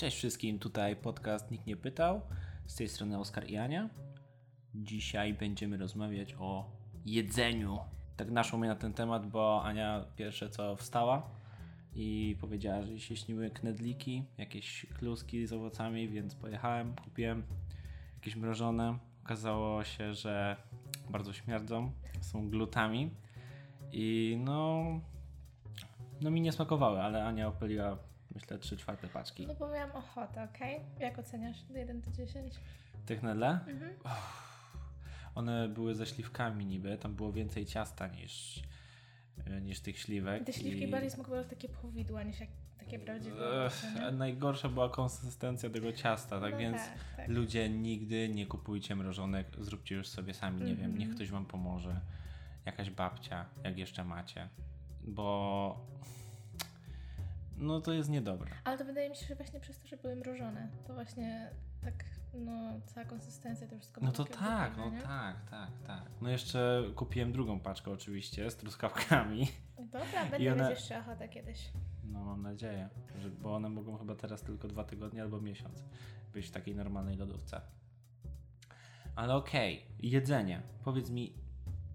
[0.00, 2.20] Cześć wszystkim, tutaj podcast Nikt nie pytał.
[2.66, 3.88] Z tej strony Oskar i Ania.
[4.74, 6.70] Dzisiaj będziemy rozmawiać o
[7.06, 7.78] jedzeniu.
[8.16, 11.30] Tak naszło mnie na ten temat, bo Ania pierwsze co wstała
[11.94, 17.42] i powiedziała, że się śniły knedliki, jakieś kluski z owocami, więc pojechałem, kupiłem
[18.14, 18.98] jakieś mrożone.
[19.24, 20.56] Okazało się, że
[21.10, 23.10] bardzo śmierdzą, są glutami
[23.92, 24.84] i no,
[26.20, 29.46] no mi nie smakowały, ale Ania opyliła myślę 3 czwarte paczki.
[29.46, 30.80] No bo miałam ochotę, okej?
[31.00, 32.54] Jak oceniasz od 1 do 10?
[33.06, 33.48] Te knedle?
[33.66, 33.90] Mhm.
[35.34, 38.62] One były ze śliwkami niby, tam było więcej ciasta niż,
[39.46, 40.44] e, niż tych śliwek.
[40.44, 45.70] Te śliwki i- bardziej smakowały takie powidła niż jak takie prawdziwe Ech, najgorsza była konsystencja
[45.70, 47.28] tego ciasta, tak No więc tak, tak.
[47.28, 50.98] ludzie nigdy nie kupujcie mrożonek, zróbcie już sobie sami, nie wiem, Mhm.
[50.98, 52.00] niech ktoś wam pomoże.
[52.66, 54.48] Jakaś babcia, jak jeszcze macie.
[55.04, 55.86] Bo
[57.60, 58.50] no to jest niedobre.
[58.64, 61.50] Ale to wydaje mi się, że właśnie przez to, że były mrożone, to właśnie
[61.84, 65.02] tak, no, cała konsystencja, to wszystko No to tak, no nie?
[65.02, 66.02] tak, tak, tak.
[66.20, 69.48] No jeszcze kupiłem drugą paczkę oczywiście z truskawkami.
[69.78, 71.70] Dobra, będę one- mieć jeszcze ochotę kiedyś.
[72.04, 72.88] No mam nadzieję,
[73.18, 75.84] że, bo one mogą chyba teraz tylko dwa tygodnie albo miesiąc
[76.32, 77.60] być w takiej normalnej lodówce.
[79.16, 80.62] Ale okej, jedzenie.
[80.84, 81.34] Powiedz mi,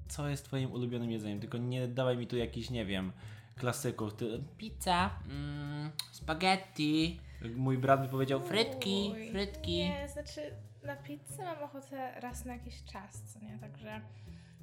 [0.07, 1.39] co jest twoim ulubionym jedzeniem?
[1.39, 3.11] Tylko nie dawaj mi tu jakichś, nie wiem,
[3.59, 4.13] klasyków.
[4.13, 7.19] Ty, pizza, mm, spaghetti.
[7.55, 9.77] Mój brat by powiedział frytki, Uj, frytki.
[9.77, 10.41] Nie, znaczy
[10.83, 13.57] na pizzę mam ochotę raz na jakiś czas, co nie?
[13.59, 14.01] Także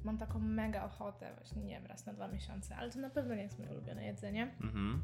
[0.03, 3.35] mam taką mega ochotę, właśnie nie wiem, raz na dwa miesiące, ale to na pewno
[3.35, 4.55] nie jest moje ulubione jedzenie.
[4.61, 5.03] Mhm.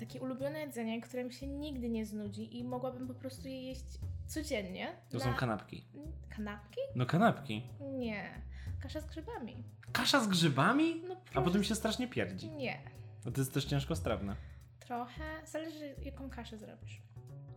[0.00, 3.84] Takie ulubione jedzenie, które mi się nigdy nie znudzi i mogłabym po prostu je jeść
[4.26, 4.96] codziennie.
[5.10, 5.24] To na...
[5.24, 5.84] są kanapki.
[6.28, 6.80] Kanapki?
[6.94, 7.62] No kanapki.
[7.80, 8.42] Nie.
[8.84, 9.64] Kasza z grzybami.
[9.92, 11.02] Kasza z grzybami?
[11.08, 11.44] No A proszę.
[11.44, 12.50] potem się strasznie pierdzi.
[12.50, 12.78] Nie.
[13.24, 14.36] No to jest też ciężkostrawne.
[14.80, 15.22] Trochę.
[15.46, 17.02] Zależy, jaką kaszę zrobisz.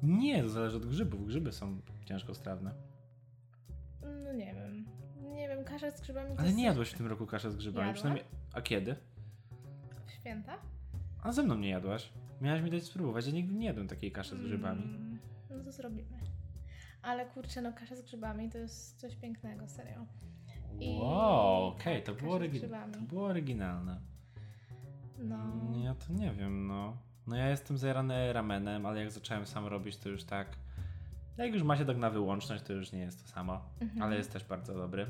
[0.03, 1.25] Nie, to zależy od grzybów.
[1.27, 2.73] Grzyby są ciężkostrawne.
[4.23, 4.85] No nie wiem.
[5.21, 7.93] Nie wiem, kasza z grzybami Ale nie jadłaś w tym roku kaszę z grzybami.
[7.93, 8.25] Przynajmniej...
[8.53, 8.95] A kiedy?
[10.05, 10.57] w święta.
[11.23, 12.09] A ze mną nie jadłaś.
[12.41, 13.25] Miałaś mi dać spróbować.
[13.25, 14.83] Ja nigdy nie jadłem takiej kaszy z grzybami.
[14.83, 16.19] Mm, no to zrobimy.
[17.01, 20.05] Ale kurczę, no kasza z grzybami to jest coś pięknego, serio.
[20.79, 22.93] I- Wow, okej, to, tak, było kasza z orygi- grzybami.
[22.93, 23.99] to było oryginalne.
[25.19, 25.37] No.
[25.83, 26.97] Ja to nie wiem, no.
[27.27, 30.47] No ja jestem zajarany ramenem, ale jak zacząłem sam robić, to już tak...
[31.37, 33.61] Jak już macie tak na wyłączność, to już nie jest to samo.
[33.81, 34.01] Mhm.
[34.01, 35.09] Ale jest też bardzo dobry.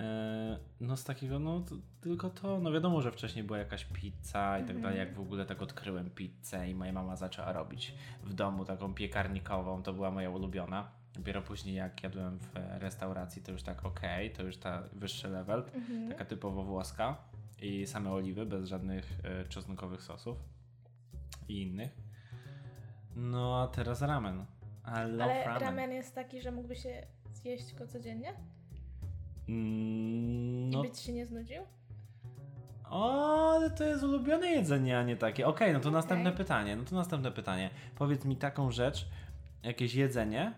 [0.00, 4.58] E, No z takiego, no to, tylko to, no wiadomo, że wcześniej była jakaś pizza
[4.58, 4.82] i tak Mhm.
[4.82, 7.94] dalej, jak w ogóle tak odkryłem pizzę i moja mama zaczęła robić
[8.24, 10.88] w domu taką piekarnikową, to była moja ulubiona.
[11.14, 15.64] Dopiero później jak jadłem w restauracji, to już tak okej, to już ta wyższy level,
[15.74, 16.08] Mhm.
[16.08, 17.16] taka typowo włoska
[17.62, 20.38] i same oliwy, bez żadnych e, czosnkowych sosów
[21.48, 21.90] i innych.
[23.16, 24.38] No a teraz ramen.
[24.40, 24.44] I
[24.84, 25.60] Ale ramen.
[25.62, 28.34] ramen jest taki, że mógłby się zjeść go codziennie
[29.48, 31.62] Mm, i No, być się nie znudził?
[32.90, 35.46] o, ale to jest ulubione jedzenie, a nie takie.
[35.46, 35.92] Okej, no to Okej.
[35.92, 36.76] następne pytanie.
[36.76, 37.70] No to następne pytanie.
[37.96, 39.08] Powiedz mi taką rzecz,
[39.62, 40.52] jakieś jedzenie,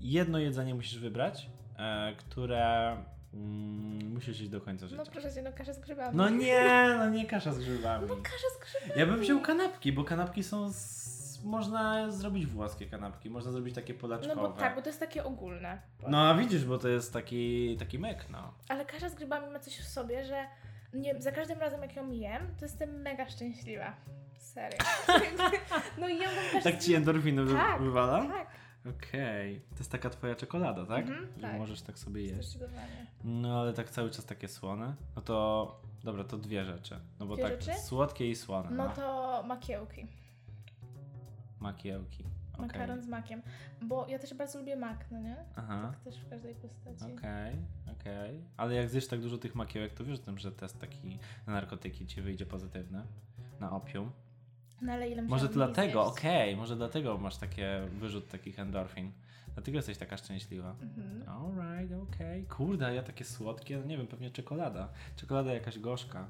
[0.00, 2.96] jedno jedzenie musisz wybrać, e, które
[3.34, 5.02] mm, musisz iść do końca życia.
[5.04, 6.16] No proszę cię, no kasza z grzybami.
[6.16, 8.06] No nie, no nie kasza z grzybami.
[8.08, 9.00] No kasza z grzybami.
[9.00, 10.72] Ja bym wziął kanapki, bo kanapki są.
[10.72, 11.16] Z...
[11.44, 14.34] Można zrobić włoskie kanapki, można zrobić takie polaczkowe.
[14.34, 15.78] No bo tak, bo to jest takie ogólne.
[16.08, 18.54] No a widzisz, bo to jest taki, taki myk, no.
[18.68, 20.46] Ale kasza z grzybami ma coś w sobie, że
[20.94, 23.96] nie, za każdym razem jak ją jem, to jestem mega szczęśliwa.
[24.38, 24.78] Serio.
[26.00, 28.26] no i kaszę Tak ci endorfiny Tak, wywala?
[28.26, 28.46] Tak,
[28.90, 29.60] Okej.
[29.60, 31.06] To jest taka twoja czekolada, tak?
[31.06, 31.58] Mhm, Że tak.
[31.58, 32.48] możesz tak sobie jeść.
[32.48, 33.06] zdecydowanie.
[33.24, 34.94] No ale tak cały czas takie słone.
[35.16, 35.80] No to.
[36.04, 37.00] Dobra, to dwie rzeczy.
[37.20, 37.78] No bo Dwie tak rzeczy?
[37.80, 38.70] słodkie i słone.
[38.70, 40.06] No to makiełki.
[41.60, 42.24] Makiełki.
[42.54, 42.66] Okej.
[42.66, 43.42] Makaron z makiem.
[43.82, 45.36] Bo ja też bardzo lubię mak, no nie?
[45.56, 45.90] Aha.
[45.94, 47.14] Tak też w każdej postaci.
[47.16, 47.56] Okej,
[48.00, 48.40] okej.
[48.56, 51.52] Ale jak zjesz tak dużo tych makiełek, to wiesz o tym, że test taki na
[51.52, 53.02] narkotyki ci wyjdzie pozytywny.
[53.60, 54.10] Na opium.
[54.82, 59.12] No ale ile Może dlatego, okej, może dlatego masz takie wyrzut takich endorfin.
[59.54, 60.74] Dlatego jesteś taka szczęśliwa.
[60.82, 61.24] Mhm.
[61.28, 62.44] Alright, okej.
[62.44, 64.88] Kurde, a ja takie słodkie, no nie wiem, pewnie czekolada.
[65.16, 66.26] Czekolada jakaś gorzka.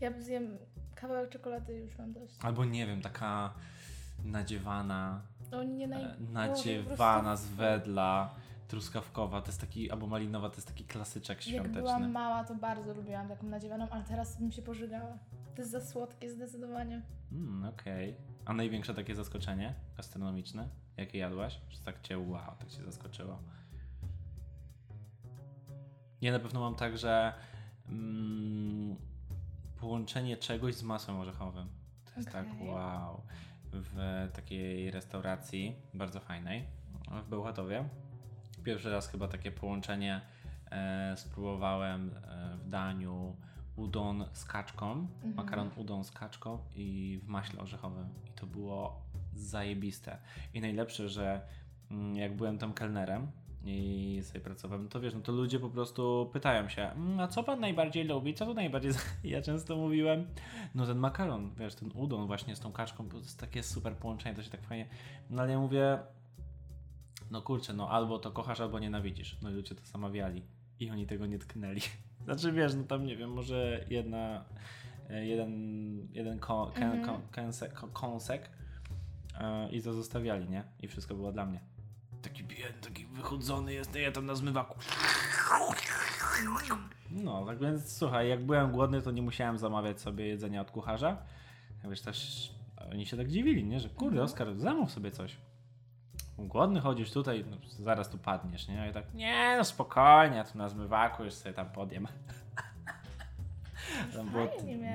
[0.00, 0.58] Ja zjem
[0.94, 2.34] kawałek czekolady i już mam dość.
[2.42, 3.52] Albo nie wiem, taka
[4.24, 5.20] nadziewana,
[5.52, 6.02] No nie naj...
[6.04, 8.34] e, Boże, nadziewana z wedla,
[8.68, 11.80] truskawkowa, to jest taki, albo malinowa, to jest taki klasyczek Jak świąteczny.
[11.80, 15.18] byłam mała, to bardzo lubiłam taką nadziewaną, ale teraz bym się pożygała.
[15.54, 17.02] To jest za słodkie zdecydowanie.
[17.32, 18.16] Mm, okej.
[18.44, 20.68] A największe takie zaskoczenie gastronomiczne?
[20.96, 21.60] Jakie jadłaś?
[21.68, 23.38] Że tak cię wow, tak cię zaskoczyło?
[26.20, 27.32] Ja na pewno mam tak, że
[27.88, 28.96] mm,
[29.80, 31.68] połączenie czegoś z masłem orzechowym.
[32.04, 32.68] To jest tak Okej.
[32.68, 33.22] wow.
[33.26, 36.64] W w takiej restauracji bardzo fajnej
[37.24, 37.88] w Bełchatowie.
[38.64, 40.20] Pierwszy raz chyba takie połączenie
[40.70, 43.36] e, spróbowałem e, w daniu
[43.76, 45.34] udon z kaczką, Mhm.
[45.34, 48.08] makaron udon z kaczką i w maśle orzechowym.
[48.30, 49.00] I to było
[49.34, 50.18] zajebiste.
[50.54, 51.40] I najlepsze, że
[51.90, 53.26] mm, jak byłem tam kelnerem
[53.66, 57.42] i sobie pracowałem, to wiesz, no to ludzie po prostu pytają się, "Mm, a co
[57.44, 58.92] pan najbardziej lubi, co tu najbardziej...
[58.92, 60.26] z-" Ja często mówiłem,
[60.74, 64.34] no ten makaron, wiesz, ten udon właśnie z tą kaczką, to jest takie super połączenie,
[64.36, 64.86] to się tak fajnie...
[65.30, 65.98] No ale ja mówię,
[67.30, 69.36] no kurczę, no albo to kochasz, albo nienawidzisz.
[69.42, 70.42] No i ludzie to zamawiali
[70.80, 71.80] i oni tego nie tknęli.
[72.24, 74.44] Znaczy wiesz, no tam nie wiem, może jedna,
[75.10, 75.52] e, jeden,
[76.12, 77.04] jeden ko, kę, Mhm.
[77.04, 78.50] ko, kęsek, ko, kąsek
[79.40, 80.64] e, i to zostawiali, nie?
[80.80, 81.60] I wszystko było dla mnie.
[82.22, 84.78] Taki biedny, taki wychudzony jest, ja tam na zmywaku.
[87.10, 91.16] No, tak więc słuchaj, jak byłem głodny, to nie musiałem zamawiać sobie jedzenia od kucharza.
[91.88, 92.50] Wiesz, też
[92.92, 93.80] oni się tak dziwili, nie?
[93.80, 94.24] Że kurde, Mhm.
[94.24, 95.36] Oskar, zamów sobie coś.
[96.38, 98.90] Głodny chodzisz tutaj, no, zaraz tu padniesz, nie?
[98.90, 102.06] I tak, nie, no spokojnie, ja tu na zmywaku już sobie tam podjem.
[104.16, 104.48] Tam było-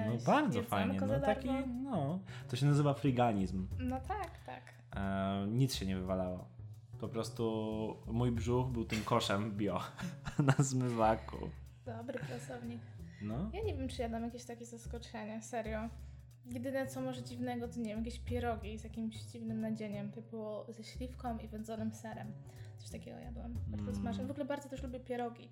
[0.06, 1.92] no bardzo fajnie, za no taki, darmo.
[1.92, 2.20] no.
[2.50, 3.68] To się nazywa friganizm.
[3.80, 4.62] No tak, tak.
[4.96, 6.48] E, nic się nie wywalało.
[7.00, 9.80] Po prostu mój brzuch był tym koszem bio
[10.48, 11.50] na zmywaku.
[11.86, 12.82] Dobry pracownik.
[13.22, 13.50] No.
[13.54, 15.80] Ja nie wiem, czy ja dam jakieś takie zaskoczenie, serio.
[16.46, 20.84] Jedyne co może dziwnego, to nie wiem, jakieś pierogi z jakimś dziwnym nadzieniem, typu ze
[20.84, 22.32] śliwką i wędzonym serem.
[22.78, 23.54] Coś takiego jadłam.
[23.68, 23.96] Bardzo Mm.
[24.02, 24.26] smaczne.
[24.26, 25.50] W ogóle bardzo też lubię pierogi.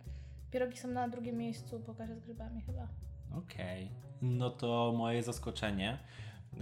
[0.51, 2.88] Pierogi są na drugim miejscu po karze z grzybami chyba.
[3.38, 3.92] Okej.
[4.22, 5.98] No to moje zaskoczenie,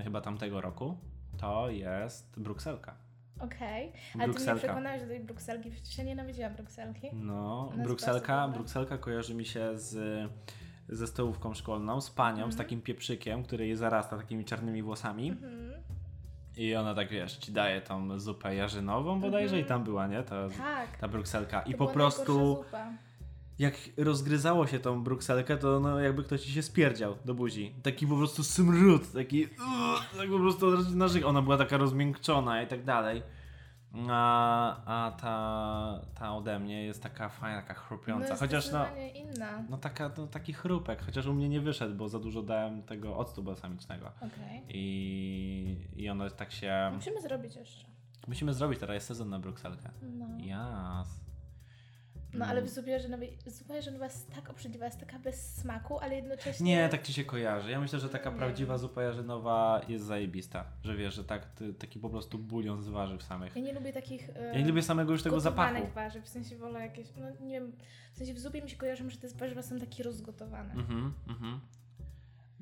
[0.03, 0.97] chyba tamtego roku,
[1.37, 2.95] to jest brukselka.
[3.39, 4.59] Okej, ale ty mnie Brukselka.
[4.59, 7.09] przekonałeś do tej brukselki, przecież ja nienawidziłam brukselki.
[7.13, 9.95] No, brukselka, brukselka kojarzy mi się z,
[10.89, 12.57] ze stołówką szkolną, z panią, z Mhm.
[12.57, 15.29] takim pieprzykiem, który jej zarasta takimi czarnymi włosami.
[15.29, 15.71] Mhm.
[16.57, 19.65] I ona tak, wiesz, ci daje tą zupę jarzynową bodajże Mhm.
[19.65, 20.23] i tam była, nie?
[20.23, 20.97] Ta, Tak.
[20.97, 21.61] ta brukselka.
[21.61, 22.63] I to po prostu...
[23.59, 27.75] jak rozgryzało się tą brukselkę, to no jakby ktoś ci się spierdział do buzi.
[27.83, 29.47] Taki po prostu smród, taki
[30.17, 31.25] tak po prostu na żyg.
[31.25, 33.23] Ona była taka rozmiękczona i tak dalej.
[34.09, 38.29] A, a ta, ta ode mnie jest taka fajna, taka chrupiąca.
[38.29, 39.63] jest Chociaż no, inna.
[39.69, 43.17] no taka, no, taki chrupek, chociaż u mnie nie wyszedł, bo za dużo dałem tego
[43.17, 44.11] octu balsamicznego.
[44.17, 44.63] Okej.
[44.69, 46.91] I, I ono tak się...
[46.93, 47.85] Musimy zrobić jeszcze.
[48.27, 49.89] Musimy zrobić teraz jest sezon na brukselkę.
[50.01, 50.25] No.
[50.39, 51.24] Jas.
[52.35, 56.15] No ale w zupie jarzynowej, zupa jarzynowa jest tak obrzydliwa, jest taka bez smaku, ale
[56.15, 56.65] jednocześnie...
[56.75, 57.71] Nie, tak ci się kojarzy.
[57.71, 58.37] Ja myślę, że taka Nie.
[58.37, 60.65] prawdziwa zupa jarzynowa jest zajebista.
[60.83, 63.55] Że wiesz, że tak, ty, taki po prostu bulion z warzyw samych.
[63.55, 64.29] Ja nie lubię takich...
[64.29, 65.87] e, Ja nie lubię samego już tego zapachu.
[65.95, 67.71] warzyw, w sensie wolę jakieś, no nie wiem,
[68.13, 70.73] w sensie w zupie mi się kojarzą, że te warzywa są takie rozgotowane.
[70.73, 71.59] Mhm, mhm.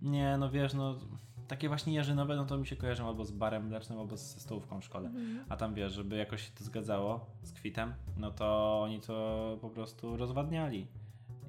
[0.02, 1.00] Nie, no wiesz, no
[1.48, 4.81] takie właśnie jarzynowe, no to mi się kojarzą albo z barem mlecznym, albo ze stołówką
[4.81, 5.07] w szkole.
[5.07, 5.45] Mhm.
[5.50, 9.69] A tam wiesz, żeby jakoś się to zgadzało z kwitem, no to oni to po
[9.69, 10.88] prostu rozwadniali.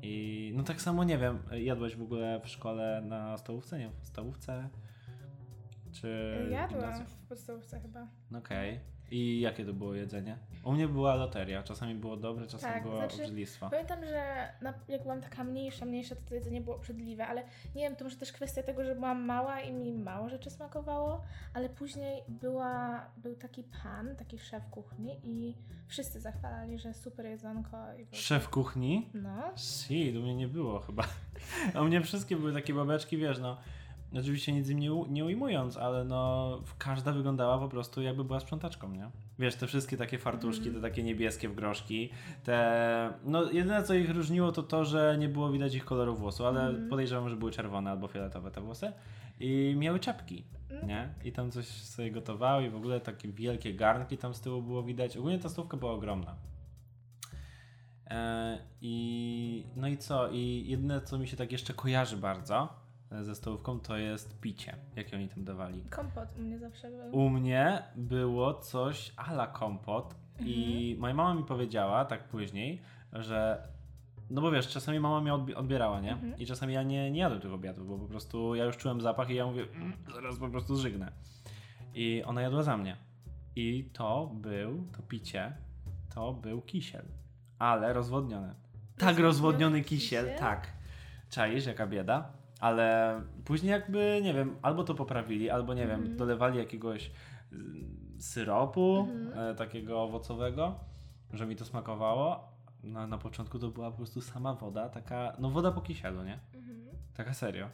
[0.02, 3.78] I no tak samo nie wiem, jadłeś w ogóle w szkole na stołówce?
[3.78, 4.68] Nie, w stołówce?
[6.00, 7.06] Czy Jadłam gimnazjum?
[7.06, 8.06] w podstawówce chyba.
[8.38, 8.80] Okej.
[9.10, 10.38] I jakie to było jedzenie?
[10.64, 11.62] U mnie była loteria.
[11.62, 13.46] Czasami było dobre, czasami Tak, było znaczy-.
[13.70, 17.42] Pamiętam, że na, jak byłam taka mniejsza, mniejsza, to to jedzenie było obrzydliwe, ale
[17.74, 21.22] nie wiem, to może też kwestia tego, że byłam mała i mi mało rzeczy smakowało,
[21.54, 25.54] ale później była, był taki pan, taki szef kuchni i
[25.86, 27.76] wszyscy zachwalali, że super jedzonko.
[28.12, 29.10] I Szef kuchni?
[29.14, 31.04] No, Si, u mnie nie było chyba.
[31.74, 33.56] A u mnie wszystkie były takie babeczki, wiesz, no.
[34.20, 38.92] Oczywiście nic im nie, nie ujmując, ale no każda wyglądała po prostu jakby była sprzątaczką,
[38.92, 39.10] nie?
[39.38, 40.82] Wiesz, te wszystkie takie fartuszki, Mhm.
[40.82, 42.10] te takie niebieskie w groszki,
[42.44, 43.12] te...
[43.24, 46.66] No jedyne co ich różniło to to, że nie było widać ich koloru włosu, ale
[46.68, 46.88] Mhm.
[46.88, 48.92] podejrzewam, że były czerwone albo fioletowe te włosy
[49.40, 50.88] i miały czapki, Mm.
[50.88, 51.08] nie?
[51.24, 54.82] I tam coś sobie gotowały i w ogóle takie wielkie garnki tam z tyłu było
[54.82, 55.16] widać.
[55.16, 56.36] Ogólnie ta stówka była ogromna.
[58.10, 60.30] E, I no i co?
[60.30, 62.83] I jedyne, co mi się tak jeszcze kojarzy bardzo
[63.22, 65.82] ze stołówką, to jest picie, jakie oni tam dawali.
[65.90, 67.20] kompot u mnie zawsze był.
[67.24, 73.68] U mnie było coś ala kompot i moja mama mi powiedziała tak później, że
[74.30, 76.12] no bo wiesz, czasami mama mnie odbi- odbierała, nie?
[76.12, 76.38] Mhm.
[76.38, 79.30] I czasami ja nie, nie jadłem tych obiadów, bo po prostu ja już czułem zapach
[79.30, 81.12] i ja mówię, mm, zaraz po prostu zżygnę.
[81.94, 82.96] I ona jadła za mnie.
[83.56, 85.52] I to był, to picie,
[86.14, 87.04] to był kisiel,
[87.58, 88.48] ale rozwodniony.
[88.48, 88.54] Tak
[88.98, 90.38] Rozwodniony rozwodniony kisiel, kisiel?
[90.38, 90.72] tak.
[91.30, 92.32] Czaisz, jaka bieda?
[92.64, 96.16] Ale później jakby, nie wiem, albo to poprawili, albo nie wiem, Mhm.
[96.16, 97.06] dolewali jakiegoś
[97.52, 97.56] y,
[98.18, 99.38] syropu Mhm.
[99.38, 100.74] e, takiego owocowego,
[101.32, 102.48] że mi to smakowało.
[102.82, 106.38] No, na początku to była po prostu sama woda, taka, no woda po kisielu, nie?
[106.54, 106.80] Mhm.
[107.16, 107.68] Taka serio.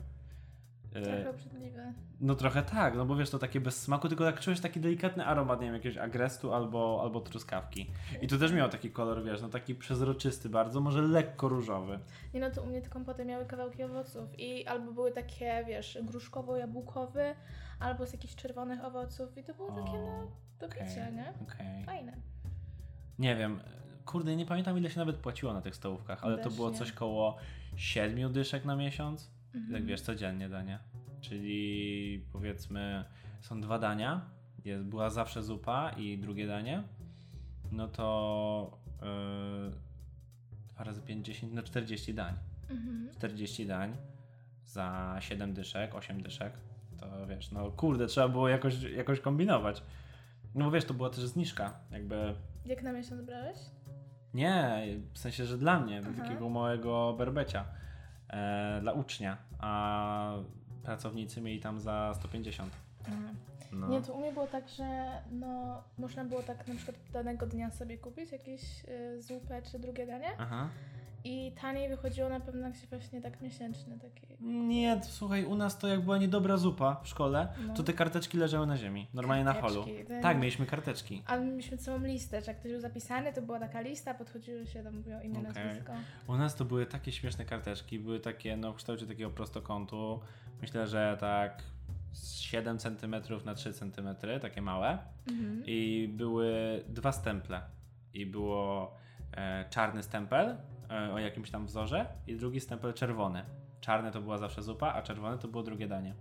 [0.95, 1.93] E, Trochę obrzydliwe.
[2.21, 5.27] No trochę tak, no bo wiesz, to takie bez smaku, tylko tak czułeś taki delikatny
[5.27, 7.91] aromat, nie wiem, jakiegoś agrestu albo, albo truskawki.
[8.23, 11.99] I to też miało taki kolor, wiesz, no taki przezroczysty bardzo, może lekko różowy.
[12.35, 15.99] Nie no, to u mnie te kompoty miały kawałki owoców i albo były takie, wiesz,
[16.03, 17.35] gruszkowo-jabłkowy,
[17.81, 20.31] albo z jakichś czerwonych owoców i to było takie, no,
[20.61, 21.33] do okej, picia, nie?
[21.43, 21.85] Okej.
[21.85, 22.13] Fajne.
[23.19, 23.61] Nie wiem,
[24.07, 26.77] kurde, nie pamiętam ile się nawet płaciło na tych stołówkach, ale to Też było nie.
[26.79, 27.37] coś koło
[27.77, 29.31] 7 dyszek na miesiąc.
[29.54, 29.73] Mhm.
[29.73, 30.78] Tak wiesz, codziennie danie.
[31.21, 33.04] Czyli powiedzmy,
[33.40, 34.21] są dwa dania,
[34.64, 36.83] jest, była zawsze zupa i drugie danie.
[37.73, 39.71] No to yy,
[40.75, 42.35] 2 razy 5, 10, no 40 dań.
[42.71, 43.11] Mhm.
[43.12, 43.97] 40 dań
[44.64, 46.52] za 7 dyszek, 8 dyszek.
[46.99, 49.83] To wiesz, no kurde, trzeba było jakoś, jakoś kombinować.
[50.54, 52.35] No bo wiesz, to była też zniżka, jakby
[52.66, 53.57] Jak na miesiąc brałeś?
[54.35, 56.23] nie, w sensie, że dla mnie, dla Aha.
[56.23, 57.64] takiego małego berbecia,
[58.81, 60.33] dla ucznia, a
[60.83, 62.73] pracownicy mieli tam za 150.
[63.73, 63.89] No.
[63.89, 67.71] Nie, to u mnie było tak, że no, można było tak na przykład danego dnia
[67.71, 70.69] sobie kupić jakieś y, zupę czy drugie danie Aha.
[71.25, 74.27] I taniej wychodziło na pewno jak się właśnie tak miesięczny taki.
[74.45, 77.75] Nie, słuchaj, u nas to jak była niedobra zupa w szkole, No.
[77.75, 79.85] to te karteczki leżały na ziemi, normalnie na holu.
[79.85, 81.23] Karteczki, to- Tak, mieliśmy karteczki.
[81.27, 84.65] Ale my mieliśmy całą listę, że jak ktoś był zapisany, to była taka lista, podchodziło
[84.67, 85.65] się, tam mówiło imię, Okej.
[85.65, 85.93] nazwisko.
[86.27, 90.21] U nas to były takie śmieszne karteczki, były takie no, w kształcie takiego prostokątu.
[90.61, 91.62] Myślę, że tak
[92.12, 94.09] z 7 cm na 3 cm,
[94.43, 94.99] takie małe.
[95.31, 95.62] Mhm.
[95.67, 96.53] I były
[96.89, 97.62] dwa stemple.
[98.15, 98.95] I było
[99.37, 100.57] e, czarny stempel
[101.15, 103.43] o jakimś tam wzorze i drugi stempel czerwony.
[103.81, 106.15] Czarny to była zawsze zupa, a czerwony to było drugie danie.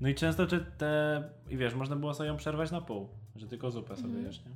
[0.00, 3.46] No i często czy te, i wiesz, można było sobie ją przerwać na pół, że
[3.46, 4.24] tylko zupę sobie Mhm.
[4.26, 4.50] jesz, nie?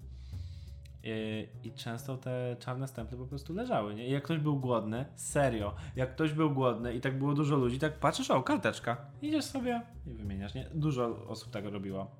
[1.05, 4.07] I, I często te czarne stemple po prostu leżały, nie?
[4.07, 7.79] I jak ktoś był głodny, serio, jak ktoś był głodny i tak było dużo ludzi,
[7.79, 10.67] tak patrzysz, o, karteczka, idziesz sobie i wymieniasz, nie?
[10.75, 12.11] Dużo osób tak robiło.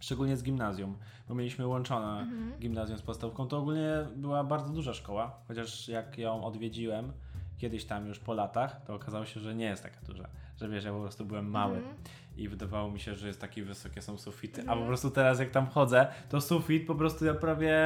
[0.00, 0.96] Szczególnie z gimnazjum,
[1.28, 2.58] bo mieliśmy łączone Mhm.
[2.60, 3.46] gimnazjum z podstawką.
[3.48, 7.12] To ogólnie była bardzo duża szkoła, chociaż jak ją odwiedziłem
[7.58, 10.28] kiedyś tam już po latach, to okazało się, że nie jest taka duża.
[10.60, 11.96] Że wiesz, ja po prostu byłem mały Mhm.
[12.36, 14.78] i wydawało mi się, że jest takie wysokie są sufity, a Mhm.
[14.80, 17.78] po prostu teraz jak tam chodzę, to sufit po prostu ja prawie,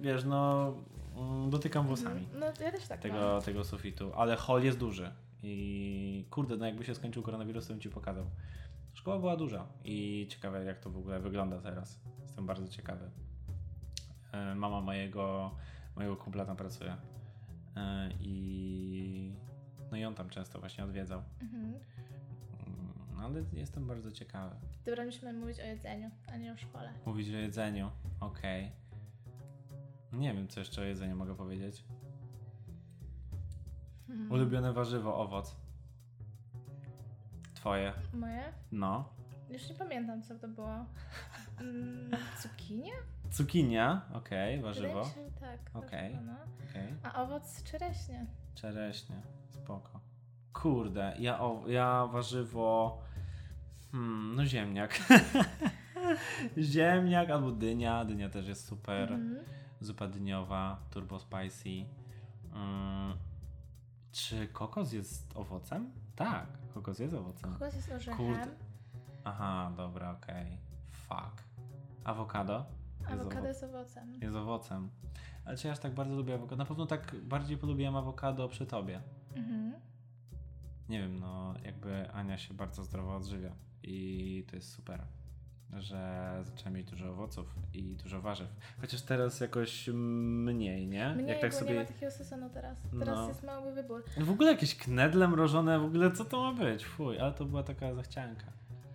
[0.00, 0.72] wiesz, no
[1.16, 2.40] mm, dotykam włosami Mhm.
[2.40, 3.12] No to ja też tak mam.
[3.12, 5.10] tego, tego sufitu, ale hol jest duży
[5.42, 8.24] i kurde, no jakby się skończył koronawirus, to bym Ci pokazał.
[8.94, 12.00] Szkoła była duża i ciekawe jak to w ogóle wygląda teraz.
[12.22, 13.10] Jestem bardzo ciekawy.
[14.32, 15.50] E, Mama mojego,
[15.96, 16.96] mojego kumpla tam pracuje
[17.76, 19.32] E, i
[19.90, 21.22] no i on tam często właśnie odwiedzał.
[21.42, 21.64] Mhm.
[21.64, 24.56] Mm, Ale jestem bardzo ciekawy.
[24.84, 26.92] Dobra, musimy mówić o jedzeniu, a nie o szkole.
[27.06, 28.72] Mówić o jedzeniu, okej.
[30.12, 31.84] Nie wiem, co jeszcze o jedzeniu mogę powiedzieć.
[34.08, 34.32] Mhm.
[34.32, 35.56] Ulubione warzywo, owoc.
[37.60, 37.92] Twoje.
[38.14, 38.52] Moje?
[38.72, 39.08] No.
[39.50, 40.84] Już nie pamiętam, co to było.
[41.60, 42.10] Mm,
[42.42, 42.92] cukinia?
[43.30, 45.04] Cukinia, okej, Wydaje warzywo.
[45.04, 45.58] że tak.
[45.74, 46.12] Okej.
[46.14, 46.38] warzywo, no.
[46.70, 46.94] Okej.
[47.02, 48.26] A owoc czereśnie.
[48.54, 49.16] Czereśnie,
[49.50, 50.00] spoko.
[50.52, 52.98] Kurde, ja, o, ja warzywo.
[53.92, 55.00] Hmm, no ziemniak.
[56.58, 58.04] ziemniak albo dynia.
[58.04, 59.12] Dynia też jest super.
[59.12, 59.44] Mhm.
[59.80, 61.84] Zupa dyniowa, turbo spicy.
[62.54, 63.16] Mm,
[64.12, 65.90] czy kokos jest owocem?
[66.16, 67.52] Tak, kokos jest owocem.
[67.52, 68.48] Kokos jest orzechem, Kurde.
[69.24, 70.58] Aha, dobra, okej.
[70.90, 71.44] Fuck.
[72.04, 72.66] Awokado?
[73.00, 74.14] Jest awokado owo- jest owocem.
[74.22, 74.90] Jest owocem.
[75.44, 76.56] Ale czy ja aż tak bardzo lubię awokado?
[76.56, 79.02] Na pewno tak bardziej polubiłem awokado przy tobie.
[79.36, 79.74] Mhm.
[80.88, 83.52] Nie wiem, no jakby Ania się bardzo zdrowo odżywia
[83.82, 85.04] i to jest super,
[85.78, 88.48] że zaczęła mieć dużo owoców i dużo warzyw.
[88.80, 91.08] Chociaż teraz jakoś mniej, nie?
[91.14, 91.74] Mniej, Jak tak bo nie sobie...
[91.74, 92.78] ma takiego sezonu teraz.
[92.98, 93.28] Teraz No.
[93.28, 94.04] jest mały wybór.
[94.16, 96.84] W ogóle jakieś knedle mrożone, w ogóle co to ma być?
[96.84, 98.46] Fuj, ale to była taka zachcianka.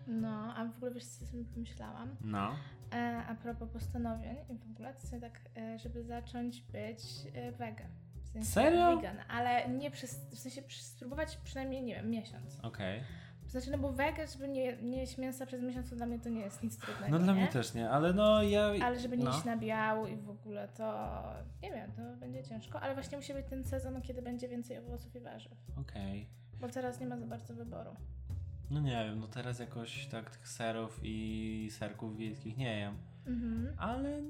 [0.07, 2.15] No, a w ogóle wiesz, co sobie pomyślałam?
[2.21, 2.55] No.
[2.93, 6.99] E, a propos postanowień i w ogóle, to sobie tak, e, żeby zacząć być
[7.33, 7.87] e, wegan.
[8.23, 8.95] W sensie Serio?
[8.95, 12.59] Vegan, ale nie przez, w sensie spróbować przynajmniej, nie wiem, miesiąc.
[12.63, 13.01] Okej.
[13.47, 16.29] Znaczy, no bo wegan, żeby nie, nie jeść mięsa przez miesiąc, to dla mnie to
[16.29, 17.41] nie jest nic trudnego, No dla nie?
[17.41, 18.71] mnie też nie, ale no ja...
[18.83, 19.31] Ale żeby nie no.
[19.31, 21.21] iść na biału i w ogóle to,
[21.63, 25.15] nie wiem, to będzie ciężko, ale właśnie musi być ten sezon, kiedy będzie więcej owoców
[25.15, 25.53] i warzyw.
[25.77, 26.27] Okej.
[26.59, 27.95] Bo teraz nie ma za bardzo wyboru.
[28.71, 32.97] No nie wiem, no teraz jakoś tak tych serów i serków wiejskich nie jem.
[33.27, 33.73] Mhm.
[33.77, 34.21] Ale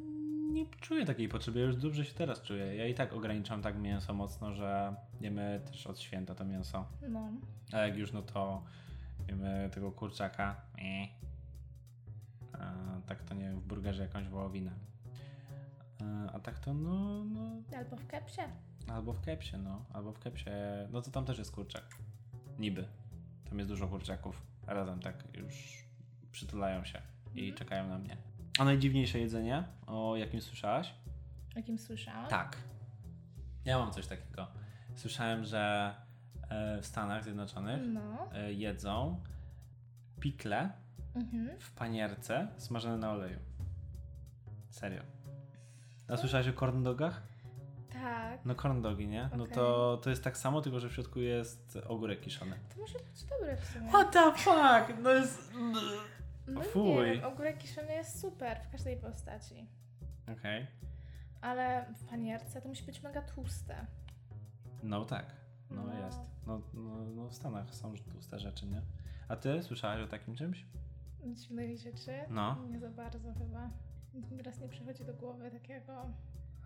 [0.51, 2.75] nie czuję takiej potrzeby, ja już dobrze się teraz czuję.
[2.75, 6.85] Ja i tak ograniczam tak mięso mocno, że jemy też od święta to mięso.
[7.09, 7.29] No.
[7.71, 8.63] A jak już, no to
[9.27, 10.61] jemy tego kurczaka.
[12.53, 12.73] A,
[13.07, 14.71] tak to nie w burgerze jakąś wołowinę.
[16.33, 18.41] A tak to no, no, Albo w kepsie.
[18.87, 20.49] albo w kepsie, no, albo w kepsie,
[20.91, 21.83] no to tam też jest kurczak.
[22.59, 22.87] Niby.
[23.49, 24.41] Tam jest dużo kurczaków.
[24.67, 25.83] Razem tak już
[26.31, 27.01] przytulają się
[27.35, 27.57] i Mhm.
[27.57, 28.17] czekają na mnie.
[28.59, 30.93] A najdziwniejsze jedzenie, o jakim słyszałaś?
[31.59, 32.29] O kim słyszałam?
[32.29, 32.57] Tak.
[33.65, 34.47] Ja mam coś takiego.
[34.95, 35.93] Słyszałem, że
[36.81, 38.29] w Stanach Zjednoczonych No.
[38.33, 39.21] e, jedzą
[40.19, 40.71] pikle
[41.15, 41.59] Mhm.
[41.59, 43.39] w panierce smażone na oleju.
[44.69, 45.01] Serio.
[46.09, 47.21] A słyszałeś o corn dogach?
[47.93, 48.45] Tak.
[48.45, 49.29] No corn dogi, nie?
[49.37, 49.55] No Okej.
[49.55, 52.55] to, to jest tak samo, tylko że w środku jest ogórek kiszony.
[52.75, 53.89] To może być dobre w sumie.
[53.89, 55.01] What the fuck?
[55.03, 55.51] No jest...
[56.47, 56.95] No Fuj.
[57.07, 59.67] nie wiem, ogórek kiszony jest super w każdej postaci.
[60.39, 60.67] Okej.
[61.41, 63.85] Ale w panierce to musi być mega tłuste.
[64.83, 65.25] No tak.
[65.71, 65.93] No, No.
[66.05, 66.19] jest.
[66.47, 68.81] No, no, no w Stanach są tłuste rzeczy, nie?
[69.27, 70.65] A ty słyszałaś o takim czymś?
[71.25, 72.11] Dziwnych rzeczy.
[72.29, 72.65] No.
[72.69, 73.69] Nie za bardzo chyba.
[74.37, 76.05] Teraz nie przychodzi do głowy takiego.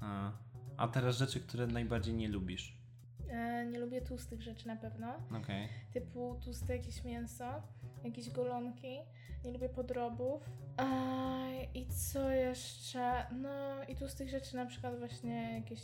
[0.01, 0.32] A,
[0.77, 2.77] A teraz rzeczy, które najbardziej nie lubisz.
[3.29, 5.13] E, nie lubię tłustych rzeczy na pewno.
[5.41, 5.68] Okej.
[5.94, 7.46] Typu tłuste jakieś mięso,
[8.03, 8.98] jakieś golonki.
[9.46, 10.50] Nie lubię podrobów.
[10.77, 10.86] A,
[11.74, 13.25] I co jeszcze?
[13.32, 15.82] No i tłustych rzeczy na przykład właśnie jakieś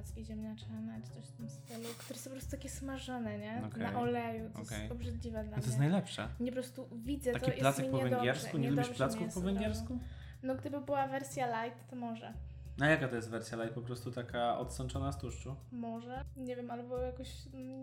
[0.00, 3.62] placki ziemniaczane czy coś w tym stylu, które są po prostu takie smażone, nie?
[3.66, 3.82] Okej.
[3.82, 4.50] Na oleju.
[4.54, 4.78] To Okej.
[4.80, 5.88] jest obrzydliwe dla No to jest mnie.
[5.88, 6.28] najlepsze.
[6.40, 8.58] Nie po prostu widzę Taki to jest mi po węgiersku?
[8.58, 9.98] Nie lubisz niedobrze mi placków po węgiersku?
[10.42, 12.34] No gdyby była wersja light, to może.
[12.80, 13.74] A jaka to jest wersja light?
[13.74, 15.56] Po prostu taka odsączona z tłuszczu?
[15.72, 16.24] Może.
[16.36, 17.28] Nie wiem, albo jakoś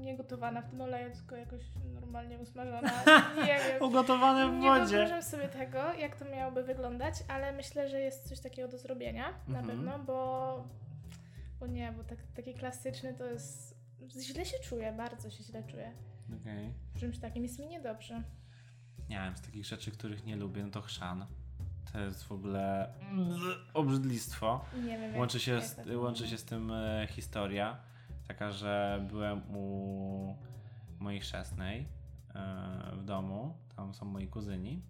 [0.01, 1.61] nie gotowana w tym oleju, tylko jakoś
[1.93, 2.91] normalnie usmażona.
[3.47, 3.81] Nie wiem.
[3.83, 4.85] Ugotowane w Nie wodzie.
[4.85, 9.25] wyobrażam sobie tego, jak to miałoby wyglądać, ale myślę, że jest coś takiego do zrobienia
[9.47, 9.65] na Mhm.
[9.77, 10.67] pewno, bo,
[11.59, 13.77] bo nie, bo tak, taki klasyczny to jest.
[14.21, 15.93] Źle się czuję, bardzo się źle czuję.
[16.41, 16.73] Okej.
[16.95, 18.23] W czymś takim jest mi niedobrze.
[19.09, 21.25] Nie wiem, z takich rzeczy, których nie lubię, no to chrzan.
[21.93, 22.93] To jest w ogóle
[23.73, 24.65] obrzydlistwo.
[24.83, 25.17] Nie wiem.
[25.17, 27.79] Łączy się, z, łączy się z tym e, historia,
[28.27, 30.35] taka, że byłem u
[30.99, 31.87] mojej chrzestnej
[32.35, 34.81] e, w domu, tam są moi kuzyni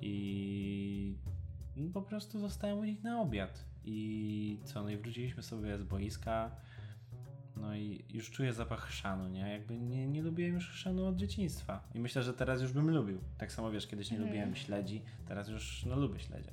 [0.00, 1.16] i
[1.92, 3.64] po prostu zostałem u nich na obiad.
[3.84, 6.50] I co, no i wróciliśmy sobie z boiska,
[7.56, 9.40] no i już czuję zapach chrzanu, nie?
[9.52, 11.88] Jakby nie, nie lubiłem już chrzanu od dzieciństwa.
[11.94, 13.20] I myślę, że teraz już bym lubił.
[13.38, 14.32] Tak samo wiesz, kiedyś nie Mhm.
[14.32, 16.52] lubiłem śledzi, teraz już no lubię śledzie.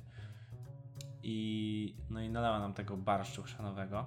[1.22, 4.06] I no i nalała nam tego barszczu chrzanowego.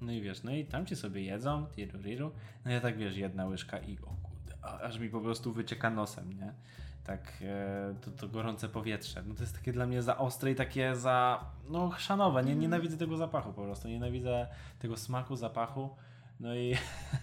[0.00, 2.32] No i wiesz, no i tam ci sobie jedzą, tiru riru.
[2.64, 6.32] No ja tak wiesz, jedna łyżka i o kurde, aż mi po prostu wycieka nosem,
[6.32, 6.54] nie?
[7.04, 9.22] Tak, e, to, to gorące powietrze.
[9.26, 12.44] No to jest takie dla mnie za ostre i takie za, no chrzanowe.
[12.44, 14.46] Nie, nienawidzę tego zapachu po prostu, nienawidzę
[14.78, 15.90] tego smaku, zapachu.
[16.40, 16.76] No i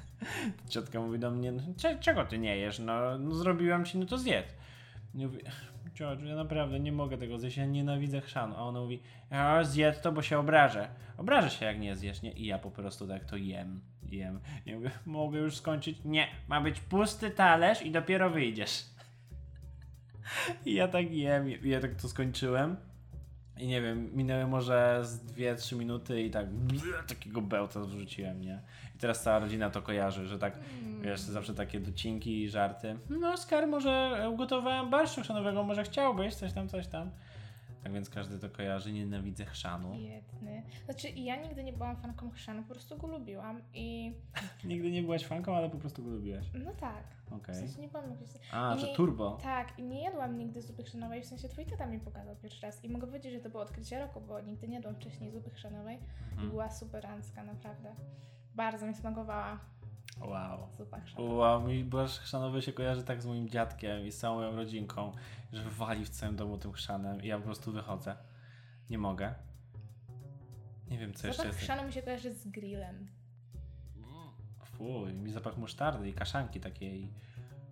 [0.69, 2.79] ciotka mówi do mnie, "Cze- czego ty nie jesz?
[2.79, 4.47] No, no zrobiłam ci, no to zjedz.
[5.13, 5.39] Mówię,
[5.93, 8.55] ciociu, ja naprawdę nie mogę tego zjeść, ja nienawidzę chrzanu.
[8.57, 10.87] A ona mówi, a zjedz to, bo się obrażę.
[11.17, 12.31] Obrażę się, jak nie zjesz, nie?
[12.31, 14.39] I ja po prostu tak to jem, jem.
[14.65, 15.97] I mówię, mogę już skończyć?
[16.05, 18.83] Nie, ma być pusty talerz i dopiero wyjdziesz.
[20.65, 22.77] I ja tak jem, ja tak to skończyłem.
[23.59, 26.45] I nie wiem, minęły może z 2-3 minuty i tak
[27.07, 28.61] takiego bełta wrzuciłem, nie?
[28.95, 30.53] I teraz cała rodzina to kojarzy, że tak,
[31.01, 32.97] wiesz, zawsze takie docinki i żarty.
[33.09, 37.11] No, Oskar, może ugotowałem barszczu chrzanowego, może chciałbyś, coś tam, coś tam.
[37.87, 39.93] Tak więc każdy to kojarzy, nienawidzę chrzanu.
[39.97, 40.63] Biedny.
[40.85, 44.13] Znaczy, ja nigdy nie byłam fanką chrzanu, po prostu go lubiłam i
[44.63, 46.45] Nigdy nie byłaś fanką, ale po prostu go lubiłaś.
[46.53, 47.03] no tak.
[47.31, 47.55] Okej.
[47.55, 48.05] W sensie nie byłam.
[48.51, 49.37] A, I że nie- turbo.
[49.43, 52.83] Tak, i nie jadłam nigdy zupy chrzanowej, w sensie twój tata mi pokazał pierwszy raz
[52.83, 55.95] i mogę powiedzieć, że to było odkrycie roku, bo nigdy nie jadłam wcześniej zupy chrzanowej
[55.97, 56.49] i Mhm.
[56.49, 57.95] była superancka, naprawdę.
[58.55, 59.59] Bardzo mi smakowała
[60.21, 60.67] Wow.
[60.77, 61.33] zupa chrzanowa.
[61.33, 65.11] Wow, mi barszcz chrzanowy się kojarzy tak z moim dziadkiem i z całą moją rodzinką,
[65.53, 68.15] że wali w całym domu tym chrzanem i ja po prostu wychodzę.
[68.89, 69.33] Nie mogę.
[70.89, 73.07] Nie wiem, co jeszcze Zapach chrzanu mi się kojarzy z grillem.
[74.63, 77.13] Fuj, mi zapach musztardy i kaszanki takiej,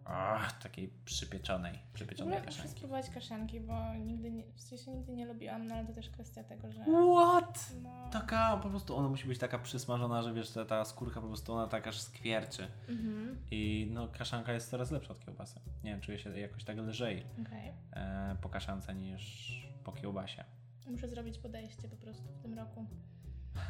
[0.05, 2.71] ach, takiej przypieczonej, przypieczonej muszę kaszanki.
[2.71, 6.43] spróbować kaszanki, bo nigdy nie, w sensie nigdy nie lubiłam, no ale to też kwestia
[6.43, 6.79] tego, że...
[7.15, 7.73] What?
[7.83, 11.27] No, Taka, po prostu ona musi być taka przysmażona, że wiesz, ta, ta skórka po
[11.27, 12.67] prostu ona tak aż skwierczy.
[12.89, 15.59] Mhm, I no kaszanka jest coraz lepsza od kiełbasy.
[15.83, 17.73] Nie wiem, czuję się jakoś tak lżej okej.
[17.93, 19.51] e, po kaszance niż
[19.83, 20.43] po kiełbasie.
[20.87, 22.85] Muszę zrobić podejście po prostu w tym roku.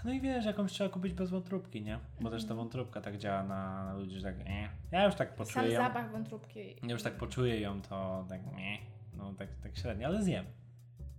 [0.06, 2.00] No i wiesz, jakąś trzeba kupić bez wątróbki, nie?
[2.22, 2.58] Bo też ta Mhm.
[2.58, 4.70] wątróbka tak działa na, na ludzi, że tak nie.
[4.92, 5.82] Ja już tak Sam poczuję ją.
[5.84, 6.60] zapach wątróbki.
[6.84, 8.78] Ja już tak poczuję ją, to tak nie.
[9.18, 10.46] No tak, tak średnio, ale zjem.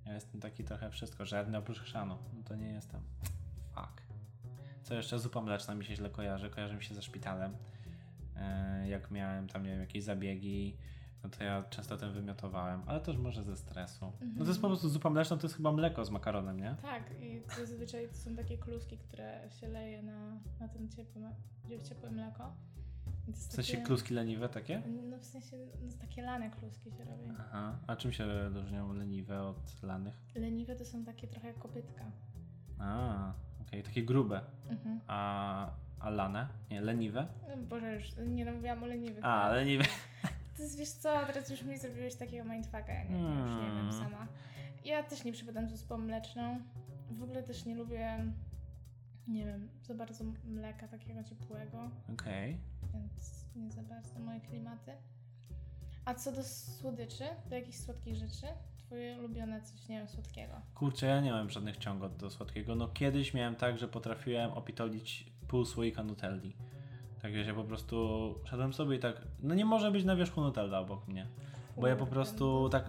[0.07, 2.19] Ja jestem taki trochę wszystko, żadny oprócz chrzanu.
[2.37, 3.01] No to nie jestem.
[3.75, 4.03] Fuck.
[4.83, 5.19] Co jeszcze?
[5.19, 6.51] Zupa mleczna mi się źle kojarzy.
[6.51, 7.57] Kojarzy mi się ze szpitalem.
[8.37, 10.77] E, jak miałem tam, nie wiem, jakieś zabiegi,
[11.25, 14.13] no to ja często tym wymiotowałem, ale też może ze stresu.
[14.37, 16.77] No to jest po prostu zupa mleczna, to jest chyba mleko z makaronem, nie?
[16.83, 21.23] Tak, i zazwyczaj to są takie kluski, które się leje na, na ten ciepły,
[21.89, 22.53] ciepłe mleko.
[23.29, 24.83] W sensie takie- kluski leniwe takie?
[25.11, 27.31] No w sensie, no, takie lane kluski się robi.
[27.41, 27.79] Aha.
[27.87, 30.15] A czym się różnią leniwe od lanych?
[30.35, 32.05] Leniwe to są takie trochę jak kopytka.
[32.79, 34.41] A, okej, takie grube.
[34.71, 35.01] Mhm.
[35.07, 36.49] A, a lane?
[36.71, 37.27] Nie, leniwe?
[37.49, 39.25] No, Boże, już nie mówiłam o leniwych.
[39.25, 39.85] A, leniwe.
[40.57, 43.63] To jest, wiesz co, teraz już mi zrobiłeś takiego mindfucka, ja nie, ja już nie
[43.63, 43.93] wiem Hmm.
[43.93, 44.27] sama.
[44.85, 46.61] Ja też nie przypadam z wyspą mleczną.
[47.11, 48.33] W ogóle też nie lubię,
[49.29, 52.59] nie wiem, za bardzo mleka takiego ciepłego, Okej.
[52.95, 54.93] więc nie za bardzo moje klimaty.
[56.05, 58.47] A co do słodyczy, do jakichś słodkich rzeczy,
[58.79, 60.61] twoje ulubione coś, nie wiem, słodkiego.
[60.75, 62.75] Kurczę, ja nie mam żadnych ciągot do słodkiego.
[62.75, 66.57] No kiedyś miałem tak, że potrafiłem opitolić pół słoika nutelli.
[67.23, 70.41] Tak wiesz, ja po prostu szedłem sobie i tak, no nie może być na wierzchu
[70.41, 71.27] nutella obok mnie.
[71.77, 72.69] Bo ja po prostu no.
[72.69, 72.85] tak,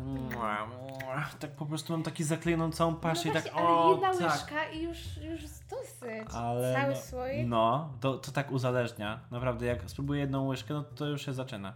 [1.40, 4.14] tak po prostu mam taki zaklejoną całą paszę no i tak, właśnie, ale o jedna
[4.14, 4.22] tak.
[4.22, 6.28] łyżka i już, już dosyć.
[6.34, 7.48] Ale Cały no, słoik.
[7.48, 9.20] No, to, to tak uzależnia.
[9.32, 11.74] Naprawdę, jak spróbuję jedną łyżkę, no to już się zaczyna.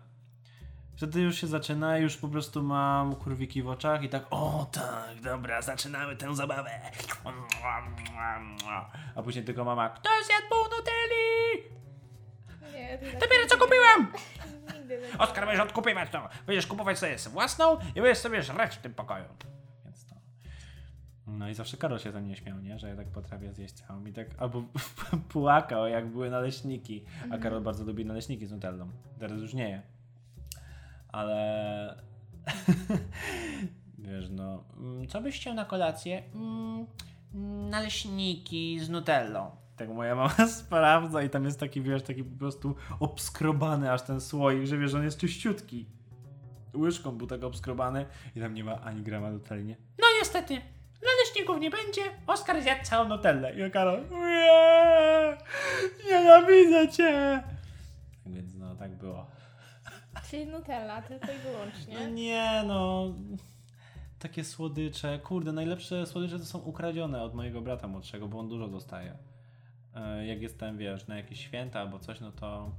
[0.96, 5.22] Wtedy już się zaczyna, już po prostu mam kurwiki w oczach i tak, o tak,
[5.24, 6.72] dobra, zaczynamy tę zabawę.
[9.16, 11.81] A później tylko mama, kto zjadł pół Nutelli?
[12.98, 14.12] Tak Dopiero co kupiłam!
[14.68, 14.82] Tak
[15.22, 16.30] Oskar, będziesz odkupywać to.
[16.48, 19.26] Będziesz kupować sobie własną i będziesz sobie żreć w tym pokoju.
[19.86, 20.16] Więc to.
[21.28, 22.80] No i zawsze Karol się ze mnie śmiał, nie?
[22.80, 24.64] Że ja tak potrafię zjeść całą i tak albo
[25.30, 27.06] płakał, jak były naleśniki.
[27.32, 28.90] A Karol bardzo lubi naleśniki z nutellą.
[29.20, 29.82] Teraz już nie je.
[31.08, 32.04] Ale...
[33.98, 34.64] Wiesz, no...
[34.78, 36.24] mm, Co byś chciał na kolację?
[36.34, 36.86] Mm,
[37.70, 39.61] naleśniki z nutellą.
[39.82, 44.22] Tak moja mama sprawdza i tam jest taki, wiesz, taki po prostu obskrobany aż ten
[44.22, 45.86] słoik, że wiesz, on jest czyściutki.
[46.76, 49.76] Łyżką był tak obskrobany i tam nie ma ani grama nutelli, nie?
[50.00, 50.54] No niestety,
[51.06, 53.68] naleśników nie będzie, Oskar zjadł całą nutellę.
[53.68, 55.38] I Karol, nie,
[56.10, 57.44] nienawidzę cię.
[58.24, 59.28] Tak więc no, tak było.
[60.30, 62.12] Czyli Nutella, tylko i No wyłącznie.
[62.12, 63.06] nie, no.
[64.20, 65.20] Takie słodycze.
[65.20, 69.18] Kurde, najlepsze słodycze to są ukradzione od mojego brata młodszego, bo on dużo dostaje.
[69.96, 72.72] E, Jak jestem, wiesz, na jakieś święta albo coś, no to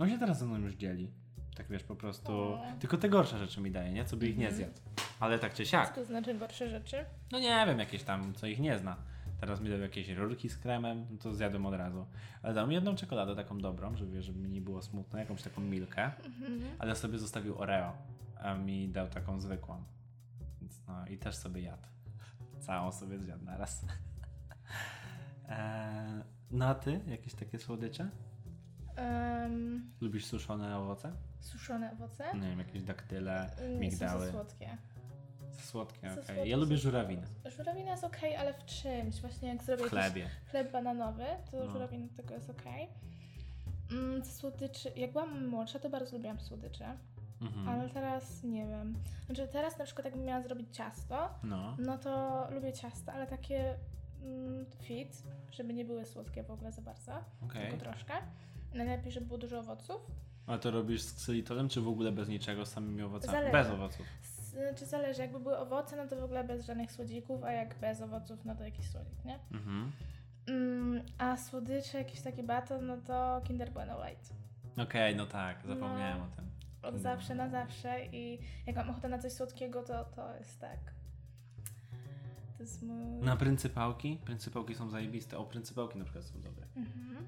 [0.00, 1.10] on się teraz ze mną już dzieli.
[1.56, 2.32] Tak wiesz, po prostu.
[2.32, 2.62] O.
[2.80, 4.04] Tylko te gorsze rzeczy mi daje, nie?
[4.04, 4.56] Co by ich nie Mhm.
[4.56, 4.80] zjadł.
[5.20, 5.94] Ale tak czy Co siak.
[5.94, 7.04] to znaczy gorsze rzeczy?
[7.32, 8.96] No nie wiem, jakieś tam, co ich nie zna.
[9.40, 12.06] Teraz mi dał jakieś rurki z kremem, no to zjadłem od razu.
[12.42, 15.60] Ale dał mi jedną czekoladę taką dobrą, żeby, żeby mi nie było smutno, jakąś taką
[15.60, 16.04] milkę.
[16.04, 16.60] Mhm.
[16.78, 17.92] Ale sobie zostawił Oreo,
[18.42, 19.84] a mi dał taką zwykłą.
[20.60, 21.82] Więc no i też sobie jadł.
[22.60, 23.84] Całą sobie zjadł naraz.
[25.48, 27.00] eee, no a ty?
[27.06, 28.08] Jakieś takie słodycze?
[28.96, 31.12] Em, Lubisz suszone owoce?
[31.40, 32.24] suszone owoce?
[32.34, 34.26] Nie wiem, jakieś daktyle, Nie są migdały.
[34.26, 34.76] za słodkie.
[35.62, 36.24] Słodkie, okej.
[36.24, 37.26] słodkie Ja lubię są żurawiny.
[37.26, 37.50] słodkie.
[37.50, 39.20] Żurawina jest okej, ale w czymś.
[39.20, 40.26] Właśnie jak zrobię W chlebie.
[40.50, 41.70] chleb bananowy, to No.
[41.72, 42.88] żurawina do tego jest okej.
[43.92, 46.96] Mm, ze słodyczy, jak byłam młodsza, to bardzo lubiłam słodycze,
[47.40, 47.68] Mhm.
[47.68, 48.94] ale teraz nie wiem.
[49.26, 51.76] Znaczy teraz na przykład jakbym miała zrobić ciasto, No.
[51.78, 53.78] no to lubię ciasta, ale takie mm,
[54.82, 57.12] fit, żeby nie były słodkie w ogóle za bardzo,
[57.44, 57.70] Okej.
[57.70, 58.14] tylko troszkę.
[58.74, 60.06] Najlepiej, żeby było dużo owoców.
[60.46, 63.32] A to robisz z ksylitolem, czy w ogóle bez niczego, z samymi owocami?
[63.32, 63.52] Zależy.
[63.52, 64.06] Bez owoców.
[64.22, 67.78] S- Znaczy zależy, jakby były owoce, no to w ogóle bez żadnych słodzików, a jak
[67.78, 69.38] bez owoców, no to jakiś słodzik, nie?
[69.52, 69.92] Mhm.
[70.48, 74.34] Mm, a słodycze, jakiś taki baton, no to Kinder Bueno White.
[74.82, 76.24] Okej, no tak, zapomniałem No.
[76.24, 76.50] o tym.
[76.82, 80.78] Od zawsze na zawsze i jak mam ochotę na coś słodkiego, to to jest tak.
[82.60, 83.22] To jest mój...
[83.22, 84.18] Na pryncypałki?
[84.24, 85.38] Pryncypałki są zajebiste.
[85.38, 86.66] O, pryncypałki na przykład są dobre.
[86.76, 87.26] Mhm.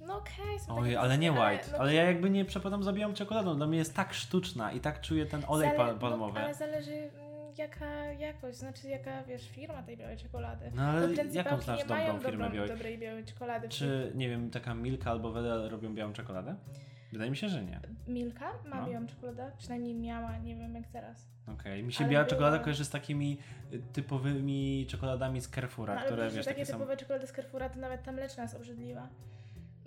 [0.00, 1.64] No okej, są Oj, takie ale nie white.
[1.72, 3.56] no Ale ja jakby nie przepadam zabijam czekoladą.
[3.56, 6.38] Dla mnie jest tak sztuczna i tak czuję ten olej Zale- pa- palmowy.
[6.38, 7.12] No, ale zależy mm,
[7.58, 10.70] jaka jakość, znaczy jaka, wiesz, firma tej białej czekolady.
[10.74, 12.70] No ale jaką znasz dobrą firmę dobrą, białej?
[12.70, 13.68] dobrej białej czekolady.
[13.68, 16.56] Czy, nie wiem, taka Milka albo Wedel robią białą czekoladę?
[17.12, 17.80] Wydaje mi się, że nie.
[18.06, 18.86] Milka ma No.
[18.90, 19.52] białą czekoladę?
[19.58, 21.28] Przynajmniej miała, nie wiem jak teraz.
[21.46, 21.82] Okej.
[21.84, 23.38] Mi się Ale biała była- czekolada kojarzy z takimi
[23.72, 26.72] y, typowymi czekoladami z Carrefoura, No, ale które wiesz, takie takie są...
[26.72, 29.08] typowe czekolady z Carrefoura, to nawet ta mleczna jest obrzydliwa.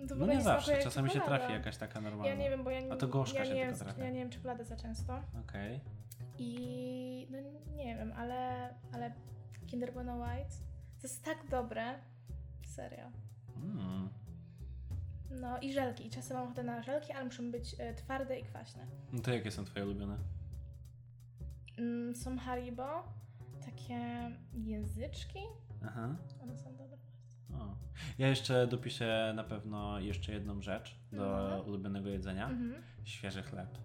[0.00, 1.38] No, to No nie zawsze, czasami się czekolada.
[1.38, 2.28] trafi jakaś taka normalna.
[2.34, 4.04] Ja nie wiem, bo ja, A to gorzka ja się nie tylko trafia.
[4.04, 5.20] Ja nie wiem czekolady za często.
[5.40, 5.80] Okej.
[6.38, 7.38] I no
[7.76, 9.12] nie wiem, ale, ale
[9.66, 10.50] Kinder Bueno White
[11.00, 11.94] to jest tak dobre.
[12.66, 13.10] Serio.
[13.56, 14.08] Mm.
[15.30, 16.06] No i żelki.
[16.06, 18.86] I czasem mam ochotę na żelki, ale muszą być e, twarde i kwaśne.
[19.12, 20.18] No to jakie są twoje ulubione?
[21.78, 23.02] Mm, są Haribo,
[23.64, 25.38] takie języczki.
[25.86, 26.16] Aha.
[26.42, 26.96] One są dobre.
[27.54, 27.74] O.
[28.18, 31.68] Ja jeszcze dopiszę na pewno jeszcze jedną rzecz do Mhm.
[31.68, 32.48] ulubionego jedzenia.
[32.48, 32.82] Mhm.
[33.04, 33.78] Świeży chleb.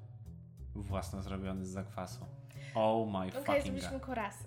[0.75, 2.25] Własno zrobiony z zakwasu.
[2.75, 4.01] Oh my Okej, fucking zrobiliśmy god.
[4.01, 4.43] korasy.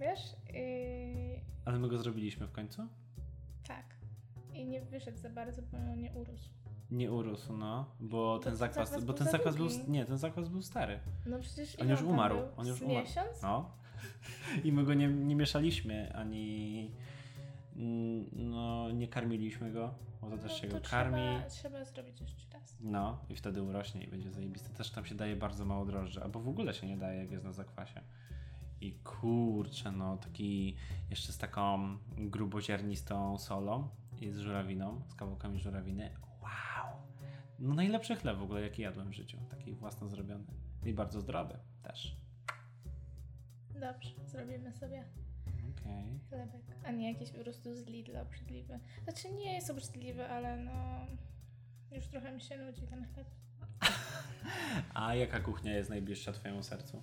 [0.00, 0.20] Wiesz?
[0.54, 1.40] I...
[1.64, 2.88] Ale my go zrobiliśmy w końcu?
[3.68, 3.84] Tak.
[4.58, 6.50] I nie wyszedł za bardzo, bo nie urósł.
[6.90, 10.18] Nie urósł, no, bo ten ten zakwas, zakwas bo ten za zakwas był, nie, ten
[10.18, 11.00] zakwas był stary.
[11.26, 12.46] No przecież On już umarł, był?
[12.56, 13.00] on już umarł.
[13.00, 13.42] miesiąc?
[13.42, 13.70] No.
[14.64, 16.90] I my go nie, nie mieszaliśmy, ani
[17.76, 21.18] mm, no, nie karmiliśmy go, bo to też no, się to go karmi.
[21.18, 22.76] Trzeba, trzeba zrobić jeszcze raz.
[22.80, 24.68] No, i wtedy urośnie i będzie zajebiste.
[24.70, 27.44] Też tam się daje bardzo mało drożdży, albo w ogóle się nie daje, jak jest
[27.44, 28.00] na zakwasie.
[28.80, 30.76] I kurczę, no taki
[31.10, 33.88] jeszcze z taką gruboziarnistą solą
[34.20, 36.10] i z żurawiną, z kawałkami żurawiny.
[36.42, 36.96] Wow!
[37.58, 39.38] No najlepszy chleb w ogóle, jaki jadłem w życiu.
[39.50, 40.44] Taki własno zrobiony.
[40.84, 42.16] I bardzo zdrowy też.
[43.80, 45.04] Dobrze, zrobimy sobie
[45.46, 46.20] Okej.
[46.28, 46.62] chlebek.
[46.84, 48.80] A nie jakiś po prostu z Lidla obrzydliwy.
[49.04, 51.06] Znaczy nie jest obrzydliwy, ale no...
[51.92, 53.26] Już trochę mi się nudzi ten chleb.
[54.94, 57.02] A jaka kuchnia jest najbliższa twojemu sercu?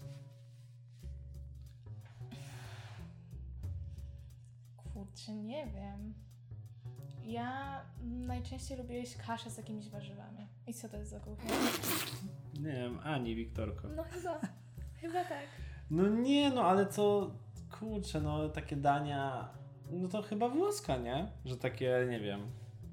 [4.93, 6.13] Kurczę, nie wiem.
[7.25, 10.47] Ja najczęściej lubię jeść kaszę z jakimiś warzywami.
[10.67, 11.51] I co to jest za kuchnia?
[12.59, 13.87] Nie wiem, Ani, Wiktorko.
[13.95, 14.39] No chyba,
[15.01, 15.45] chyba tak.
[15.89, 17.31] No nie, no ale co,
[17.79, 19.49] kurczę, no takie dania,
[19.91, 21.27] no to chyba włoska, nie?
[21.45, 22.41] Że takie, nie wiem,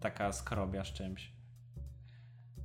[0.00, 1.32] taka skrobia z czymś.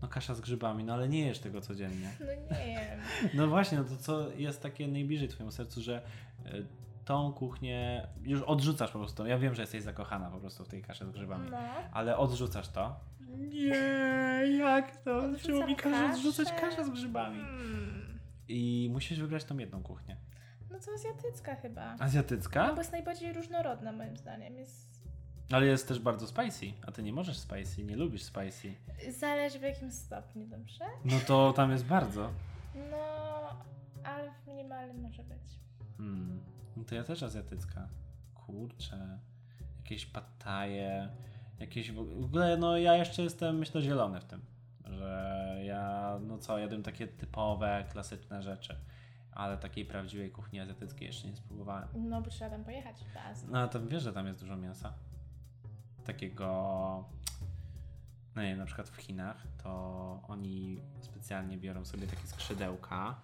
[0.02, 2.12] No kasza z grzybami, no ale nie jesz tego codziennie.
[2.20, 3.00] No nie wiem.
[3.40, 6.02] No właśnie, no to co jest takie najbliżej twojemu sercu, że
[6.46, 6.66] y,
[7.08, 9.26] tą kuchnię już odrzucasz po prostu.
[9.26, 11.50] Ja wiem, że jesteś zakochana po prostu w tej kaszy z grzybami.
[11.52, 11.58] No.
[11.94, 13.00] Ale odrzucasz to?
[13.38, 15.22] Nie, jak to?
[15.42, 16.62] Czemu mi każesz odrzucać kaszę?
[16.62, 17.40] kaszę z grzybami?
[17.40, 18.20] Hmm.
[18.48, 20.18] I musisz wybrać tą jedną kuchnię.
[20.72, 21.96] No to azjatycka chyba.
[22.00, 22.68] Azjatycka?
[22.68, 24.58] No bo jest najbardziej różnorodna moim zdaniem.
[24.58, 25.08] Jest...
[25.52, 28.74] Ale jest też bardzo spicy, a ty nie możesz spicy, nie lubisz spicy.
[29.10, 30.86] Zależy w jakim stopniu, dobrze?
[31.06, 32.30] No to tam jest bardzo.
[32.92, 32.98] No,
[34.04, 35.42] ale w minimalnym może być.
[35.98, 36.57] Hmm.
[36.78, 37.88] No to ja też azjatycka.
[38.34, 39.20] Kurczę.
[39.78, 41.10] Jakieś pataje,
[41.60, 44.42] jakieś w ogóle, no ja jeszcze jestem, myślę, zielony w tym.
[44.86, 48.76] Że ja, no co, jadłem takie typowe, klasyczne rzeczy.
[49.32, 51.88] Ale takiej prawdziwej kuchni azjatyckiej jeszcze nie spróbowałem.
[51.96, 53.48] No bo trzeba tam pojechać w Azji.
[53.52, 54.94] No tam wiesz, że tam jest dużo mięsa.
[56.06, 57.10] Takiego.
[58.36, 59.72] No nie wiem, na przykład w Chinach to
[60.28, 63.16] oni specjalnie biorą sobie takie skrzydełka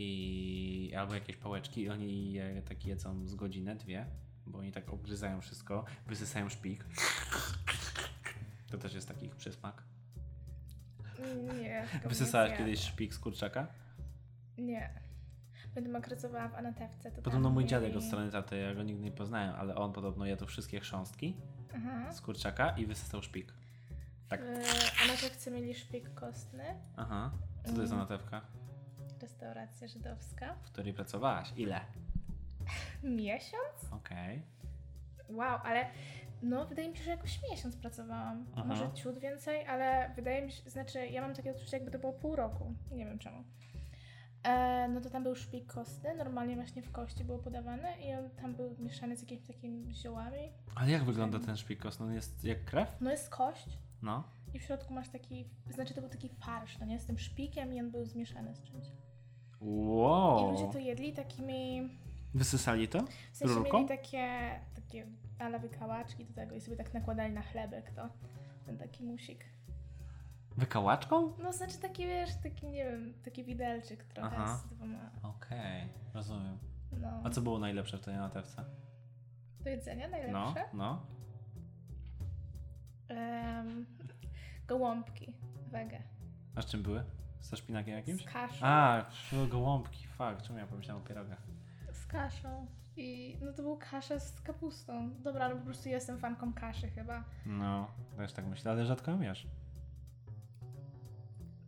[0.00, 4.06] i albo jakieś pałeczki i oni je tak jedzą z godzinę, dwie,
[4.46, 6.84] bo oni tak obgryzają wszystko, wysysają szpik.
[8.70, 9.82] To też jest taki ich przysmak.
[11.60, 11.86] Nie.
[12.04, 13.66] Wysysałeś kiedyś szpik z kurczaka?
[14.58, 14.90] Nie.
[15.74, 18.82] Będę jak pracowałam w Anatewce, to Podobno mój mieli- dziadek od strony taty, ja go
[18.82, 21.36] nigdy nie poznałem, ale on podobno jadł wszystkie chrząstki
[21.74, 22.12] Aha.
[22.12, 23.52] z kurczaka i wysysał szpik.
[24.28, 24.40] Tak.
[24.40, 26.64] W Anatewce mieli szpik kostny,
[26.96, 27.30] Aha.
[27.64, 27.98] Co to jest za Mhm.
[28.10, 28.40] natewka?
[29.28, 30.54] Restauracja żydowska.
[30.54, 31.52] W której pracowałaś?
[31.56, 31.80] Ile?
[33.02, 33.92] Miesiąc?
[33.92, 34.42] Okej.
[35.28, 35.86] Wow, ale
[36.42, 38.46] no wydaje mi się, że jakoś miesiąc pracowałam.
[38.52, 38.64] Aha.
[38.64, 42.12] Może ciut więcej, ale wydaje mi się, znaczy ja mam takie odczucie, jakby to było
[42.12, 42.74] pół roku.
[42.90, 43.44] Nie wiem czemu.
[44.42, 48.30] E, no to tam był szpik kostny, normalnie właśnie w kości było podawane i on
[48.30, 50.52] tam był mieszany z jakimiś takimi ziołami.
[50.74, 52.06] Ale jak wygląda ten szpik kostny?
[52.06, 52.88] On jest jak krew?
[53.00, 54.24] No jest kość No.
[54.54, 57.74] i w środku masz taki, znaczy to był taki farsz, no nie, z tym szpikiem
[57.74, 58.84] i on był zmieszany z czymś.
[59.60, 60.50] I Wow.
[60.52, 61.88] ludzie to jedli takimi,
[62.34, 62.98] Wysysali to?
[63.32, 63.76] w sensie Rurką?
[63.76, 65.06] mieli takie, takie
[65.38, 68.08] ale wykałaczki do tego i sobie tak nakładali na chlebek to,
[68.66, 69.44] ten taki musik.
[70.56, 71.32] Wykałaczką?
[71.42, 74.56] No znaczy taki, wiesz, taki, nie wiem, taki widelczyk trochę Aha.
[74.56, 76.58] z dwoma, Okej, rozumiem.
[76.92, 77.20] no.
[77.24, 78.64] A co było najlepsze w tej natewce?
[79.60, 80.64] Do jedzenia No, najlepsze?
[80.74, 81.06] no.
[83.08, 83.86] Em,
[84.66, 85.32] gołąbki
[85.70, 86.02] wege.
[86.54, 87.04] A z czym były?
[87.40, 88.22] Ze szpinakiem jakimś?
[88.22, 88.66] Z kaszą.
[88.66, 89.04] A,
[89.50, 91.42] gołąbki, fuck, czemu ja pomyślałem o pierogach?
[91.92, 92.66] Z kaszą.
[92.96, 95.10] I no to był kasza z kapustą.
[95.22, 97.24] Dobra, no po prostu jestem fanką kaszy chyba.
[97.46, 99.46] No, też tak myślę, ale rzadko ją jesz.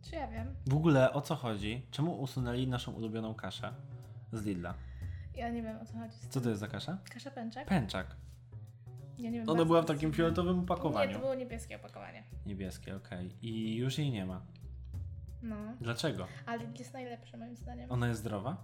[0.01, 0.55] Czy ja wiem?
[0.67, 1.85] W ogóle o co chodzi?
[1.91, 3.73] Czemu usunęli naszą ulubioną kaszę
[4.33, 4.73] z Lidla?
[5.35, 6.15] Ja nie wiem o co chodzi.
[6.15, 6.43] z Co tym.
[6.43, 6.97] to jest za kasza?
[7.13, 7.67] Kasza pęczek?
[7.67, 8.15] Pęczak.
[9.17, 9.49] Ja nie wiem.
[9.49, 11.13] Ona bardzo była w co takim fioletowym Nie, opakowaniu.
[11.13, 12.23] to było niebieskie opakowanie.
[12.45, 13.35] Niebieskie, okej.
[13.41, 14.41] I już jej nie ma.
[15.43, 15.55] No.
[15.81, 16.27] Dlaczego?
[16.45, 17.91] Ale jest najlepsze moim zdaniem.
[17.91, 18.63] Ona jest zdrowa?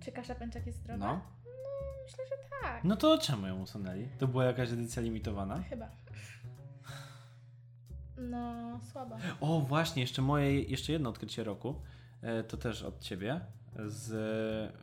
[0.00, 1.06] Czy kasza pęczek jest zdrowa?
[1.06, 1.20] No.
[1.44, 2.84] No, myślę, że tak.
[2.84, 4.08] No to czemu ją usunęli?
[4.18, 5.62] To była jakaś edycja limitowana?
[5.62, 5.88] Chyba.
[8.16, 9.16] No, słabo.
[9.40, 11.82] O, właśnie, jeszcze moje, jeszcze jedno odkrycie roku.
[12.22, 13.40] E, to też od ciebie.
[13.86, 14.12] Z,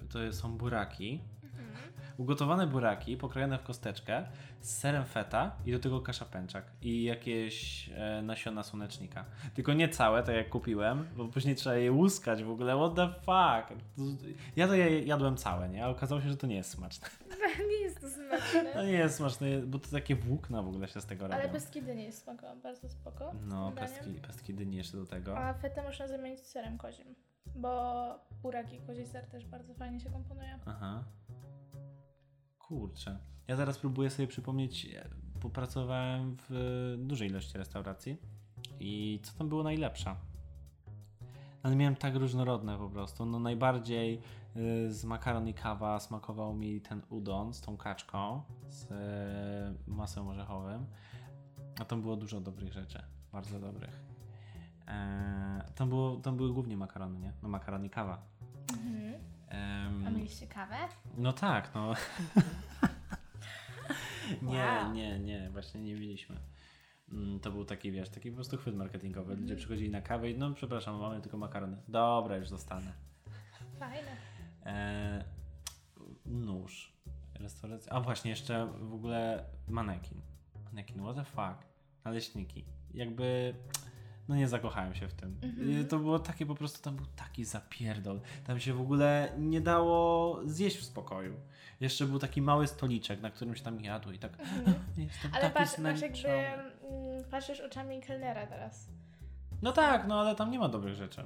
[0.10, 1.22] to są buraki.
[2.18, 4.26] Ugotowane buraki pokrojone w kosteczkę
[4.62, 9.26] z serem feta i do tego kasza pęczak i jakieś e, nasiona słonecznika.
[9.54, 12.76] Tylko nie całe, tak jak kupiłem, bo później trzeba je łuskać w ogóle.
[12.78, 13.84] What the fuck?
[14.56, 15.86] Ja to je jadłem całe, nie?
[15.86, 17.08] A okazało się, że to nie jest smaczne.
[17.72, 18.86] nie jest to To smaczne.
[18.86, 21.40] nie jest smaczne, bo to takie włókna w ogóle się z tego robią.
[21.40, 23.32] Ale bez kiedy nie jest spoko, bardzo spoko.
[23.48, 25.38] No, pestki, pestki dyni jeszcze do tego.
[25.38, 27.16] A fetę można zamienić z serem kozim.
[27.56, 28.04] Bo
[28.42, 30.60] buraki kozi ser też bardzo fajnie się komponuje.
[30.66, 31.04] Aha.
[32.68, 33.20] Kurczę.
[33.48, 35.10] Ja teraz próbuję sobie przypomnieć, e,
[35.42, 38.18] popracowałem w e, dużej ilości restauracji
[38.80, 40.16] i co tam było najlepsze?
[41.64, 43.26] Ale miałem tak różnorodne po prostu.
[43.26, 44.22] No najbardziej
[44.56, 48.88] y, z makaron i kawa smakował mi ten udon z tą kaczką, z
[49.88, 50.86] masłem orzechowym.
[51.80, 54.04] A tam było dużo dobrych rzeczy, bardzo dobrych.
[54.88, 57.34] E, tam, było, tam były głównie makarony, nie?
[57.44, 58.22] No makaron i kawa.
[58.74, 59.35] Mhm.
[59.56, 60.76] Em, A mieliście kawę?
[61.18, 61.94] no tak, no.
[64.42, 66.36] nie, nie, nie, właśnie nie mieliśmy.
[67.12, 69.30] Mm, To był taki, wiesz, taki po prostu chwyt marketingowy.
[69.32, 69.58] Ludzie Mhm.
[69.60, 71.78] przychodzili na kawę i no przepraszam, mamy tylko makarony.
[71.88, 72.94] Dobra, już zostanę.
[73.80, 74.12] Fajne.
[74.66, 75.24] E,
[76.26, 76.94] nóż.
[77.40, 77.92] Restauracja.
[77.92, 80.22] A właśnie, jeszcze w ogóle manekin.
[80.66, 81.68] Manekin, what the fuck?
[82.04, 82.66] Naleśniki.
[82.94, 83.56] Jakby.
[84.28, 85.40] No nie zakochałem się w tym.
[85.44, 85.88] Mhm.
[85.88, 88.22] To było takie po prostu, tam był taki zapierdol.
[88.44, 91.40] Tam się w ogóle nie dało zjeść w spokoju.
[91.80, 94.32] Jeszcze był taki mały stoliczek, na którym się tam jadło i tak.
[94.98, 98.90] Jestem Ale patrz, masz jakby mm, patrzysz oczami kelnera teraz.
[99.62, 101.26] No tak, no ale tam nie ma dobrych rzeczy.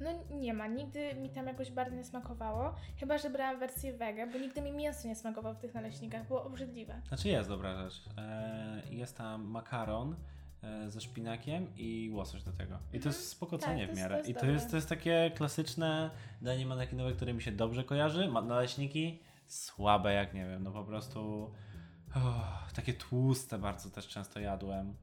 [0.00, 2.74] No nie ma, nigdy mi tam jakoś bardzo nie smakowało.
[2.96, 6.44] Chyba, że brałam wersję wege, bo nigdy mi mięso nie smakowało w tych naleśnikach, było
[6.44, 7.00] obrzydliwe.
[7.08, 8.04] Znaczy jest dobra rzecz.
[8.18, 10.16] E, jest tam makaron
[10.88, 12.78] ze szpinakiem i łosoś do tego.
[12.92, 14.22] I to jest spokojnie Tak, w miarę.
[14.26, 16.10] I to jest, to jest takie klasyczne
[16.42, 18.28] danie manekinowe, które mi się dobrze kojarzy.
[18.28, 21.50] Naleśniki słabe jak nie wiem, no po prostu
[22.14, 24.94] oh, takie tłuste bardzo też często jadłem.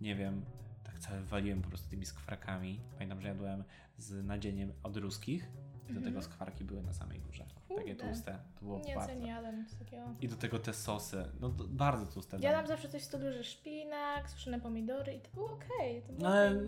[0.00, 0.44] Nie wiem,
[0.84, 2.80] tak cały waliłem po prostu tymi skwarkami.
[2.92, 3.64] Pamiętam, że jadłem
[3.98, 5.48] z nadzieniem od ruskich.
[5.84, 6.04] I do Mhm.
[6.04, 7.44] tego skwarki były na samej górze.
[7.68, 8.08] Takie Kurde.
[8.08, 8.38] tłuste.
[8.54, 9.12] To było Nie, bardzo.
[9.14, 10.02] co nie jadłem nic takiego.
[10.20, 11.24] I do tego te sosy.
[11.40, 12.38] No bardzo tłuste.
[12.40, 16.02] Jadam zawsze coś w stylu, że szpinak, suszone pomidory i to było okej.
[16.02, 16.64] było No, ale,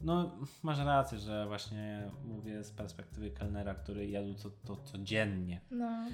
[0.00, 5.60] no masz rację, że właśnie mówię z perspektywy kelnera, który jadł to, to codziennie.
[5.70, 6.06] No.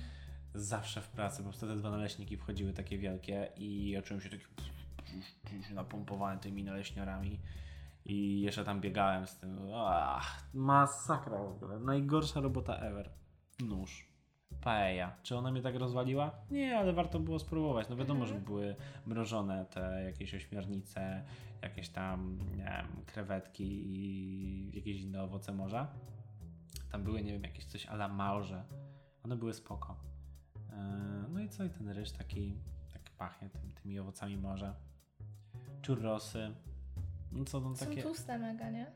[0.55, 4.29] Zawsze w pracy, po prostu te dwa naleśniki wchodziły takie wielkie i ja czułem się
[4.31, 4.45] taki
[5.75, 7.41] napompowany tymi naleśniorami
[8.05, 9.59] i jeszcze tam biegałem z tym.
[9.77, 11.79] Ach, masakra w ogóle.
[11.81, 13.11] Najgorsza robota ever.
[13.69, 14.12] Nóż.
[14.61, 15.17] Paella.
[15.23, 16.31] Czy ona mnie tak rozwaliła?
[16.51, 17.88] Nie, ale warto było spróbować.
[17.88, 18.38] No wiadomo, Mhm.
[18.41, 21.25] że były mrożone te jakieś ośmiornice,
[21.62, 23.65] jakieś tam, nie wiem, krewetki
[23.97, 25.88] i jakieś inne owoce morza.
[26.93, 28.65] Tam były, nie wiem, jakieś coś ala małże.
[29.25, 29.97] One były spoko.
[30.73, 31.65] Eee, No i co?
[31.65, 32.55] I ten ryż taki,
[32.93, 34.75] tak pachnie tym, tymi owocami morza.
[35.87, 36.55] Churrosy.
[37.33, 38.03] No co Są takie?
[38.03, 38.92] tłuste mega, nie?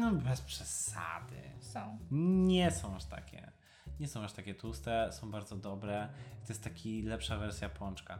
[0.00, 1.42] No bez przesady.
[1.60, 1.98] Są.
[2.46, 3.52] Nie są aż takie.
[4.00, 6.08] Nie są aż takie tłuste, są bardzo dobre.
[6.46, 8.18] To jest taki lepsza wersja pączka.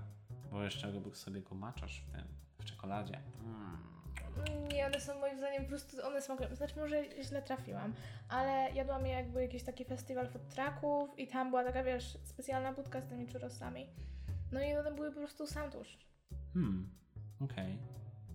[0.51, 2.25] Bo jeszcze go sobie go maczasz w tym,
[2.59, 3.21] w czekoladzie.
[3.45, 3.93] Mm.
[4.73, 7.95] Nie, one są moim zdaniem po prostu, one smakują, znaczy może źle trafiłam,
[8.29, 12.73] ale jadłam je jakby jakiś taki festiwal food trucków i tam była taka, wiesz, specjalna
[12.73, 13.87] budka z tymi churrosami.
[14.53, 16.07] No i one były po prostu sam tłuszcz.
[16.55, 16.91] Hmm,
[17.41, 17.79] okej.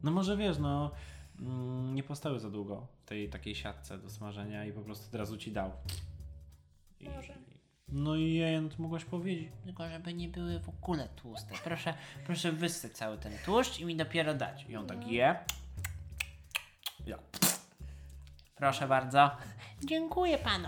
[0.04, 0.92] No może wiesz, no
[1.40, 5.16] mm, nie postały za długo w tej takiej siatce do smażenia i po prostu od
[5.16, 5.72] razu ci dał.
[7.00, 7.34] I, Może.
[7.90, 9.50] No i jej, no to mogłaś powiedzieć.
[9.64, 11.54] Tylko żeby nie były w ogóle tłuste.
[11.64, 11.94] Proszę,
[12.26, 14.66] proszę wyssać cały ten tłuszcz i mi dopiero dać.
[14.70, 15.08] I on tak No.
[15.08, 15.36] je.
[17.06, 17.18] Ja.
[18.56, 19.32] Proszę bardzo.
[19.84, 20.68] Dziękuję panu.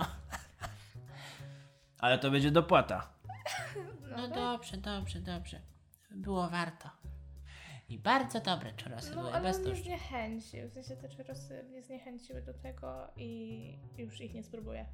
[1.99, 3.07] Ale to będzie dopłata.
[4.17, 5.61] No dobrze, dobrze, dobrze.
[6.11, 6.89] Było warto.
[7.89, 9.83] I bardzo dobre czurosy No były, ale bez mnie tłuszczu.
[9.83, 14.85] zniechęcił, w sensie te churrosy mnie zniechęciły do tego i już ich nie spróbuję.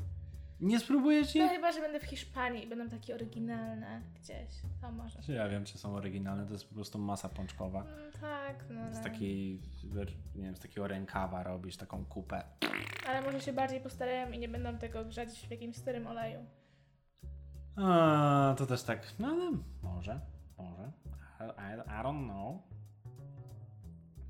[0.61, 1.51] Nie spróbujesz No ich?
[1.51, 4.49] chyba, że będę w Hiszpanii i będą takie oryginalne gdzieś,
[4.81, 5.21] to może.
[5.21, 7.81] Czy ja wiem, czy są oryginalne, to jest po prostu masa pączkowa.
[7.81, 9.03] Mm, tak, no Z ale...
[9.03, 9.61] takiej,
[10.35, 12.43] nie wiem, z takiego rękawa robisz taką kupę.
[13.07, 16.45] ale może się bardziej postarają i nie będą tego grzać w jakimś starym oleju.
[17.75, 19.51] A, to też tak, no ale
[19.83, 20.19] może,
[20.57, 20.91] może.
[21.39, 22.61] I, I, I don't know.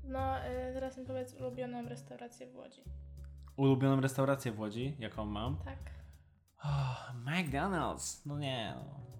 [0.08, 2.82] No, y, teraz mi powiedz ulubioną restaurację w Łodzi.
[3.56, 5.56] Ulubioną restaurację w Łodzi, jaką mam?
[5.56, 5.78] Tak.
[6.64, 8.22] Oh, McDonald's.
[8.26, 8.74] No nie,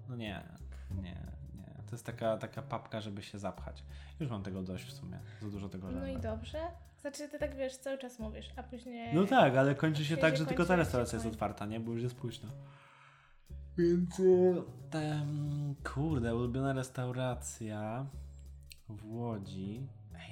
[0.09, 0.43] no, nie,
[0.91, 1.03] nie,
[1.55, 1.83] nie.
[1.87, 3.85] To jest taka, taka papka, żeby się zapchać.
[4.21, 5.19] Już mam tego dość w sumie.
[5.43, 6.59] Za dużo tego No i dobrze.
[7.01, 9.15] Znaczy, ty tak wiesz, cały czas mówisz, a później.
[9.15, 11.81] No tak, ale kończy się tak, że tylko ta restauracja jest otwarta, nie?
[11.81, 12.49] Bo już jest późno.
[13.79, 14.23] Więc
[14.91, 18.07] ten, kurde, ulubiona restauracja
[18.89, 19.87] w Łodzi.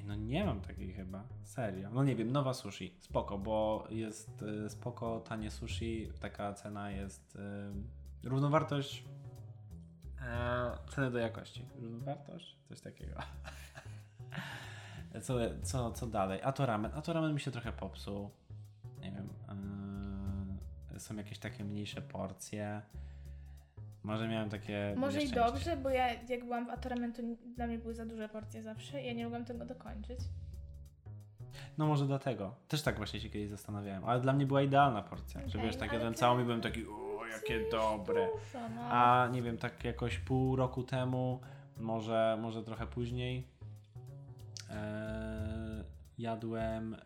[0.07, 1.25] No nie mam takiej chyba.
[1.43, 1.91] Serio.
[1.91, 2.95] No nie wiem, nowa sushi.
[2.99, 6.09] Spoko, bo jest y, spoko, tanie sushi.
[6.21, 7.37] Taka cena jest
[8.25, 9.05] y, równowartość
[10.21, 11.67] e, ceny do jakości.
[11.81, 12.57] Równowartość?
[12.69, 13.21] Coś takiego.
[15.23, 16.41] co, co, co dalej?
[16.43, 16.91] A to ramen.
[16.95, 18.31] A to ramen mi się trochę popsuł.
[19.01, 19.29] Nie wiem.
[20.97, 22.83] y, są jakieś takie mniejsze porcje.
[24.05, 24.95] Może miałem takie.
[24.97, 27.23] Może i dobrze, bo ja jak byłam w Atoramentu,
[27.57, 30.19] dla mnie były za duże porcje zawsze i ja nie mogłam tego dokończyć.
[31.79, 32.55] No może dlatego.
[32.69, 34.05] Też tak właśnie się kiedyś zastanawiałem.
[34.05, 35.41] Ale dla mnie była idealna porcja.
[35.41, 38.27] że Okej, wiesz, tak jadłem całą i byłem taki, o jakie dobre.
[38.27, 38.83] Dużo, no.
[38.91, 41.41] A nie wiem, tak jakoś pół roku temu,
[41.81, 43.49] może, może trochę później,
[44.71, 45.85] e,
[46.19, 46.97] jadłem.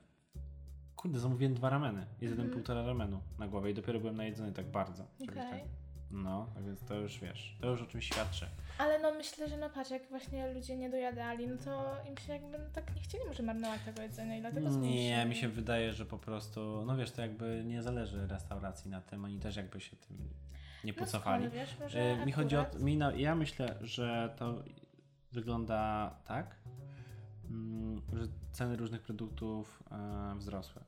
[0.97, 2.07] Kurde, zamówiłem dwa rameny.
[2.21, 2.51] Jeden Mhm.
[2.51, 5.05] półtora ramenu na głowę i dopiero byłem najedzony tak bardzo.
[5.23, 5.37] Okej.
[5.37, 5.78] tak-
[6.11, 8.47] No, tak więc to już wiesz, to już o czymś świadczy.
[8.79, 12.33] Ale no myślę, że no patrz, jak właśnie ludzie nie dojadali, no to im się
[12.33, 15.29] jakby no, tak nie chcieli może marnować tego jedzenia i dlatego Nie, zmniejszyli.
[15.29, 19.25] mi się wydaje, że po prostu, no wiesz, to jakby nie zależy restauracji na tym,
[19.25, 20.17] oni też jakby się tym
[20.85, 21.43] nie No pocofali.
[21.43, 22.67] skąd, wiesz, może E, mi chodzi o.
[22.79, 24.63] Mi na, ja myślę, że to
[25.33, 26.57] wygląda tak,
[27.51, 30.83] mm, że ceny różnych produktów e, wzrosły.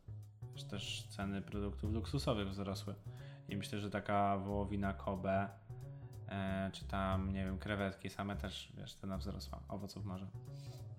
[0.70, 2.94] Też ceny produktów luksusowych wzrosły.
[3.51, 5.48] I myślę, że taka wołowina Kobe,
[6.28, 9.62] e, czy tam, nie wiem, krewetki same też, wiesz, cena wzrosła.
[9.68, 10.26] Owoców morza.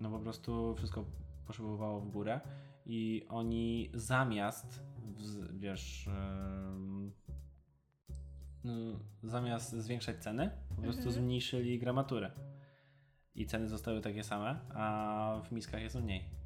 [0.00, 1.04] No po prostu wszystko
[1.46, 2.40] poszybowała w górę
[2.86, 4.82] i oni zamiast,
[5.52, 6.08] wiesz,
[8.64, 8.72] no,
[9.22, 11.12] zamiast zwiększać ceny, po prostu Mhm.
[11.12, 12.30] zmniejszyli gramaturę.
[13.34, 16.41] I ceny zostały takie same, a w miskach jest mniej.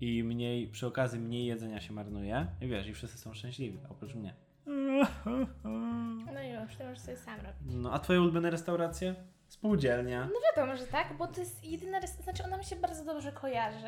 [0.00, 2.46] I mniej, przy okazji mniej jedzenia się marnuje.
[2.60, 4.34] I wiesz, i wszyscy są szczęśliwi, oprócz mnie.
[6.32, 7.74] No już, to możesz sobie sam robić.
[7.74, 9.14] No, a twoje ulubione restauracje?
[9.48, 10.24] Spółdzielnia.
[10.24, 13.32] No wiadomo, że tak, bo to jest jedyna, rest- znaczy ona mi się bardzo dobrze
[13.32, 13.86] kojarzy.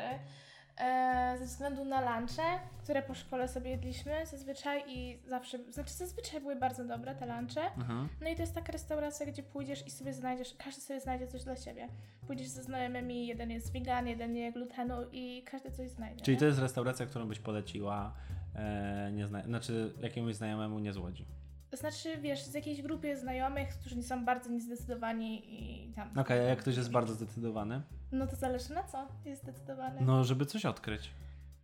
[0.77, 2.43] E, ze względu na lunche,
[2.83, 7.61] które po szkole sobie jedliśmy zazwyczaj i zawsze, znaczy zazwyczaj były bardzo dobre te lunche.
[7.77, 8.09] Mhm.
[8.21, 11.43] No i to jest taka restauracja, gdzie pójdziesz i sobie znajdziesz, każdy sobie znajdzie coś
[11.43, 11.87] dla siebie.
[12.27, 16.21] Pójdziesz ze znajomymi, jeden jest vegan, jeden nie glutenu i każdy coś znajdzie.
[16.25, 16.39] Czyli nie?
[16.39, 18.13] to jest restauracja, którą byś poleciła
[18.55, 21.25] e, nie zna- znaczy jakiemuś znajomemu nie z Łodzi.
[21.73, 26.19] Znaczy, wiesz, z jakiejś grupie znajomych, którzy nie są bardzo niezdecydowani i tam.
[26.19, 27.81] Okej, a jak ktoś jest bardzo zdecydowany?
[28.11, 30.01] No to zależy na co jest zdecydowany.
[30.01, 31.11] No, żeby coś odkryć.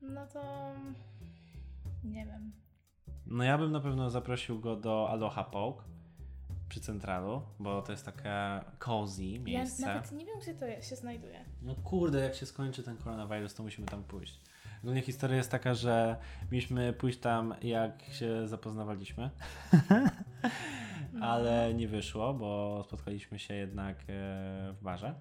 [0.01, 0.71] No to.
[2.03, 2.51] Nie wiem.
[3.25, 5.83] No ja bym na pewno zaprosił go do Aloha Poke
[6.69, 9.81] przy Centralu, bo to jest takie cozy miejsce.
[9.81, 11.45] Ja nawet nie wiem, gdzie to się znajduje.
[11.61, 14.41] No kurde, jak się skończy ten koronawirus, to musimy tam pójść.
[14.83, 16.17] Ogólnie historia jest taka, że
[16.51, 19.29] mieliśmy pójść tam, jak się zapoznawaliśmy,
[21.21, 24.03] ale nie wyszło, bo spotkaliśmy się jednak e,
[24.73, 25.13] w barze.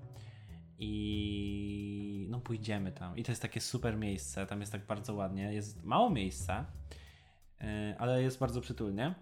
[0.78, 3.16] I no pójdziemy tam.
[3.16, 5.52] I to jest takie super miejsce, tam jest tak bardzo ładnie.
[5.52, 6.64] Jest mało miejsca,
[7.60, 9.14] e, ale jest bardzo przytulnie.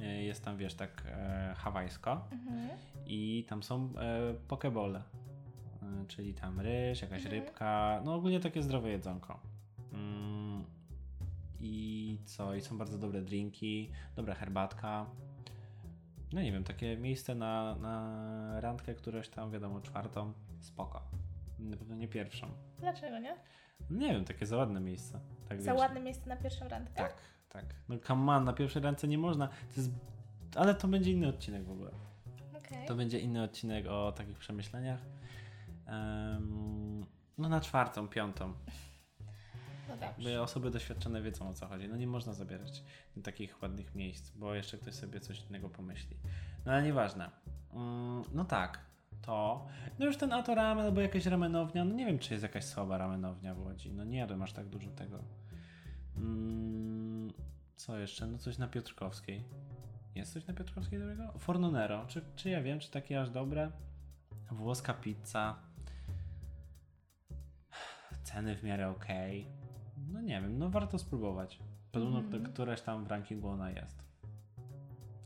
[0.00, 2.68] E, Jest tam, wiesz, tak e, hawajsko Mhm.
[3.06, 5.02] i tam są e, pokebole,
[6.08, 7.42] czyli tam ryż, jakaś Mhm.
[7.44, 9.40] rybka, no ogólnie takie zdrowe jedzonko.
[9.92, 10.64] Mm,
[11.60, 12.54] I co?
[12.54, 15.06] I są bardzo dobre drinki, dobra herbatka.
[16.32, 21.02] No nie wiem, takie miejsce na, na randkę, któreś tam, wiadomo, czwartą, spoko.
[21.58, 22.46] Na pewno nie pierwszą.
[22.78, 23.36] Dlaczego nie?
[23.90, 25.20] Nie wiem, takie za ładne miejsce.
[25.48, 25.80] Tak Za wiesz.
[25.80, 26.94] ładne miejsce na pierwszą randkę?
[26.94, 27.14] Tak,
[27.48, 27.64] tak.
[27.88, 29.48] No come on, na pierwszej randce nie można.
[29.48, 29.90] To jest...
[30.56, 31.90] Ale to będzie inny odcinek w ogóle.
[32.58, 32.86] Okej.
[32.86, 35.00] To będzie inny odcinek o takich przemyśleniach.
[35.86, 37.06] Em,
[37.38, 38.54] no na czwartą, piątą.
[39.88, 40.30] No dobrze.
[40.30, 41.88] By osoby doświadczone wiedzą o co chodzi.
[41.88, 42.82] No nie można zabierać
[43.24, 46.16] takich ładnych miejsc, bo jeszcze ktoś sobie coś innego pomyśli.
[46.66, 47.30] No ale nieważne.
[47.72, 48.78] Mm, no tak,
[49.22, 49.66] to.
[49.98, 51.84] No już ten Ato Ramen albo jakaś ramenownia.
[51.84, 53.92] No nie wiem, czy jest jakaś słaba ramenownia w Łodzi.
[53.92, 55.18] No nie jadłem aż tak dużo tego.
[56.16, 57.32] Mm,
[57.76, 58.26] co jeszcze?
[58.26, 59.44] No coś na Piotrkowskiej.
[60.14, 61.32] Jest coś na Piotrkowskiej dobrego?
[61.38, 62.06] Forno Nero.
[62.06, 63.70] Czy, czy ja wiem, czy takie aż dobre?
[64.50, 65.56] Włoska pizza.
[68.22, 69.61] Ceny w miarę okej.
[70.08, 71.58] No nie wiem, no warto spróbować.
[71.92, 72.44] Podobno Mhm.
[72.44, 74.02] to któraś tam w rankingu ona jest.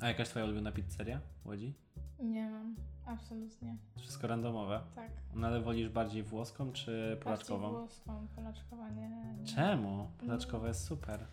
[0.01, 1.75] A jakaś twoja ulubiona pizzeria w Łodzi?
[2.19, 2.77] Nie mam.
[3.07, 3.77] Absolutnie.
[3.99, 4.81] Wszystko randomowe.
[4.95, 5.11] Tak.
[5.35, 7.63] No ale wolisz bardziej włoską czy polaczkową?
[7.63, 9.09] Bardziej włoską, polaczkowa nie.
[9.09, 9.45] nie.
[9.47, 10.11] Czemu?
[10.19, 11.27] Polaczkowa jest super.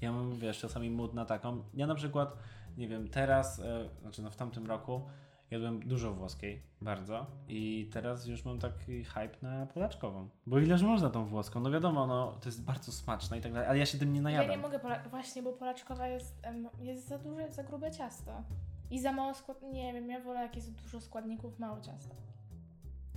[0.00, 1.62] Ja mam, wiesz, czasami mód na taką.
[1.74, 2.36] Ja na przykład,
[2.76, 5.02] nie wiem, teraz, e, znaczy no w tamtym roku
[5.50, 7.26] Jadłem dużo włoskiej, bardzo.
[7.48, 10.28] I teraz już mam taki hype na polaczkową.
[10.46, 11.60] Bo ileż można tą włoską?
[11.60, 14.16] No wiadomo, no to jest bardzo smaczna i tak dalej, ale ja się tym nie
[14.18, 14.50] Ja najadam.
[14.50, 16.42] nie mogę, pola- właśnie, bo polaczkowa jest,
[16.80, 18.42] jest za duże, za grube ciasto.
[18.90, 19.62] I za mało skład...
[19.62, 22.14] Nie wiem, ja wolę jak jest dużo składników, mało ciasta.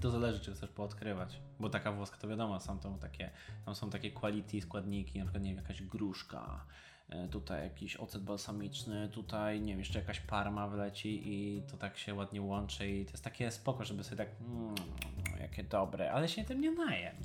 [0.02, 1.42] To zależy, czy chcesz poodkrywać.
[1.60, 3.30] Bo taka włoska to wiadomo, są tam takie,
[3.66, 6.66] tam są takie quality składniki, na przykład nie wiem, jakaś gruszka,
[7.32, 12.14] tutaj jakiś ocet balsamiczny, tutaj nie wiem, jeszcze jakaś parma wleci i to tak się
[12.14, 14.76] ładnie łączy i to jest takie spoko, żeby sobie tak mm,
[15.42, 17.16] jakie dobre, ale się tym nie najem.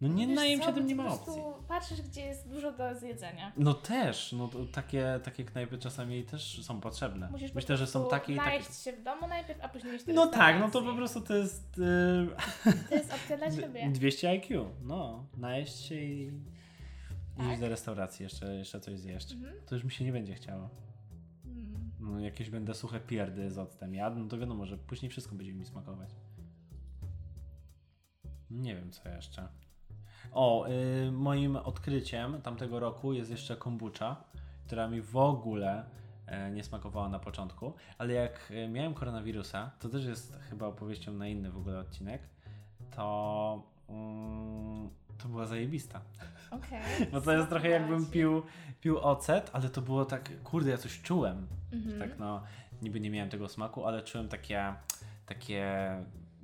[0.00, 1.66] No nie Wiesz najem co, się tym, nie po ma prostu opcji.
[1.68, 3.52] Patrzysz, gdzie jest dużo do zjedzenia.
[3.56, 7.28] No też, no takie, takie knajpy czasami też są potrzebne.
[7.30, 8.72] Musisz Myślę, że są takie i takie.
[8.72, 11.78] się w domu najpierw, a później iść No tak, no to po prostu to jest...
[11.78, 12.72] Yy...
[12.88, 13.90] To jest opcja dla ciebie.
[13.90, 16.32] 200 IQ, no, najeść się i
[17.38, 17.52] Tak?
[17.52, 19.32] iść do restauracji, jeszcze, jeszcze coś zjeść.
[19.32, 19.54] Mhm.
[19.66, 20.70] To już mi się nie będzie chciało.
[21.44, 21.90] Mm.
[22.00, 25.54] No, jakieś będę suche pierdy z octem jadł, no to wiadomo, że później wszystko będzie
[25.54, 26.10] mi smakować.
[28.50, 29.48] Nie wiem co jeszcze.
[30.32, 34.24] O, y, moim odkryciem tamtego roku jest jeszcze kombucha,
[34.66, 35.84] która mi w ogóle
[36.26, 41.12] e, nie smakowała na początku, ale jak e, miałem koronawirusa, to też jest chyba opowieścią
[41.12, 42.22] na inny w ogóle odcinek,
[42.96, 44.90] to mm,
[45.22, 46.00] to była zajebista.
[46.50, 47.06] Okej.
[47.12, 48.42] Bo to jest trochę jakbym pił,
[48.80, 51.46] pił ocet, ale to było tak, kurde, ja coś czułem.
[51.72, 51.98] Mhm.
[51.98, 52.42] Tak no,
[52.82, 54.74] niby nie miałem tego smaku, ale czułem takie,
[55.26, 55.90] takie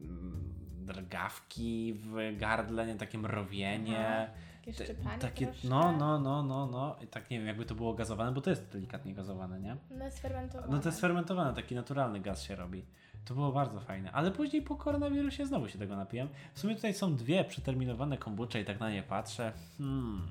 [0.01, 4.29] mm, drgawki w gardle, nie, takie mrowienie.
[4.29, 4.33] Aha,
[4.65, 6.97] Takie takie, no, no, no, no, no.
[7.03, 9.77] I tak nie wiem, jakby to było gazowane, bo to jest delikatnie gazowane, nie?
[9.91, 10.73] No jest fermentowane.
[10.73, 12.85] No to jest fermentowane, taki naturalny gaz się robi.
[13.25, 14.13] To było bardzo fajne.
[14.13, 16.29] Ale później po koronawirusie znowu się tego napiłem.
[16.55, 19.53] W sumie tutaj są dwie przeterminowane kombucze i tak na nie patrzę.
[19.79, 20.27] Hmm,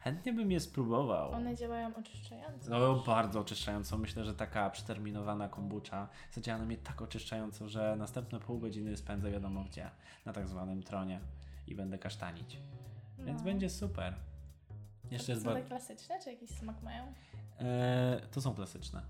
[0.00, 1.30] chętnie bym je spróbował.
[1.32, 2.70] One działają oczyszczająco.
[2.70, 3.98] No, bardzo oczyszczająco.
[3.98, 9.30] Myślę, że taka przeterminowana kombucha zadziała na mnie tak oczyszczająco, że następne pół godziny spędzę
[9.30, 9.90] wiadomo gdzie.
[10.26, 11.20] Na tak zwanym tronie.
[11.66, 12.58] I będę kasztanić.
[13.18, 13.44] Więc No.
[13.44, 14.14] będzie super.
[15.10, 17.12] Jeszcze to jest są ba- te klasyczne, czy jakiś smak mają?
[17.60, 19.02] E, to są klasyczne.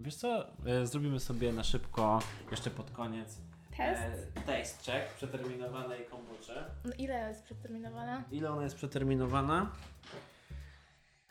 [0.00, 0.46] Wiesz co?
[0.66, 2.20] E, zrobimy sobie na szybko,
[2.50, 3.38] jeszcze pod koniec.
[3.76, 4.02] Test?
[4.36, 6.54] E, taste check przeterminowanej kombuczy.
[6.84, 8.24] No ile jest przeterminowana?
[8.30, 9.70] Ile ona jest przeterminowana?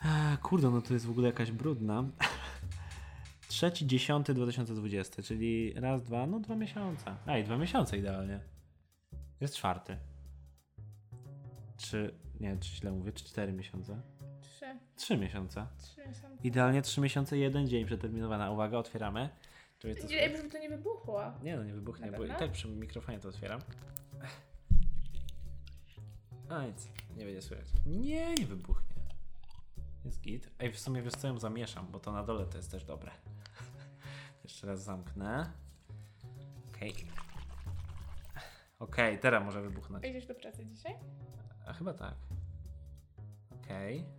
[0.04, 2.04] E, kurde, no to jest w ogóle jakaś brudna.
[3.48, 7.16] 3.10.2020, czyli raz, dwa, no dwa miesiące.
[7.26, 8.40] A i dwa miesiące idealnie.
[9.40, 9.96] Jest czwarty.
[11.76, 14.00] Trzy, nie, czy źle mówię, czy cztery miesiące?
[14.74, 14.96] Trzy.
[14.96, 15.66] Trzy miesiące.
[15.78, 16.42] Trzy miesiące.
[16.44, 18.50] Idealnie 3 miesiące, jeden dzień przeterminowana.
[18.50, 19.28] Uwaga, otwieramy.
[19.78, 21.22] Czyli co Ej, żeby to nie wybuchło.
[21.42, 23.60] Nie no, nie wybuchnie, Na bo i tak przy mikrofonie to otwieram.
[26.48, 27.66] A nic, nie będzie słychać.
[27.86, 28.96] Nie, nie wybuchnie.
[30.04, 30.50] Jest git.
[30.58, 33.10] Ej, w sumie wiesz co, ją zamieszam, bo to na dole to jest też dobre.
[34.44, 35.52] Jeszcze raz zamknę.
[36.68, 36.94] Okej.
[38.78, 40.04] Okej, teraz może wybuchnąć.
[40.04, 40.94] Idziesz do pracy dzisiaj?
[41.66, 42.14] A chyba tak.
[43.50, 44.17] Okej.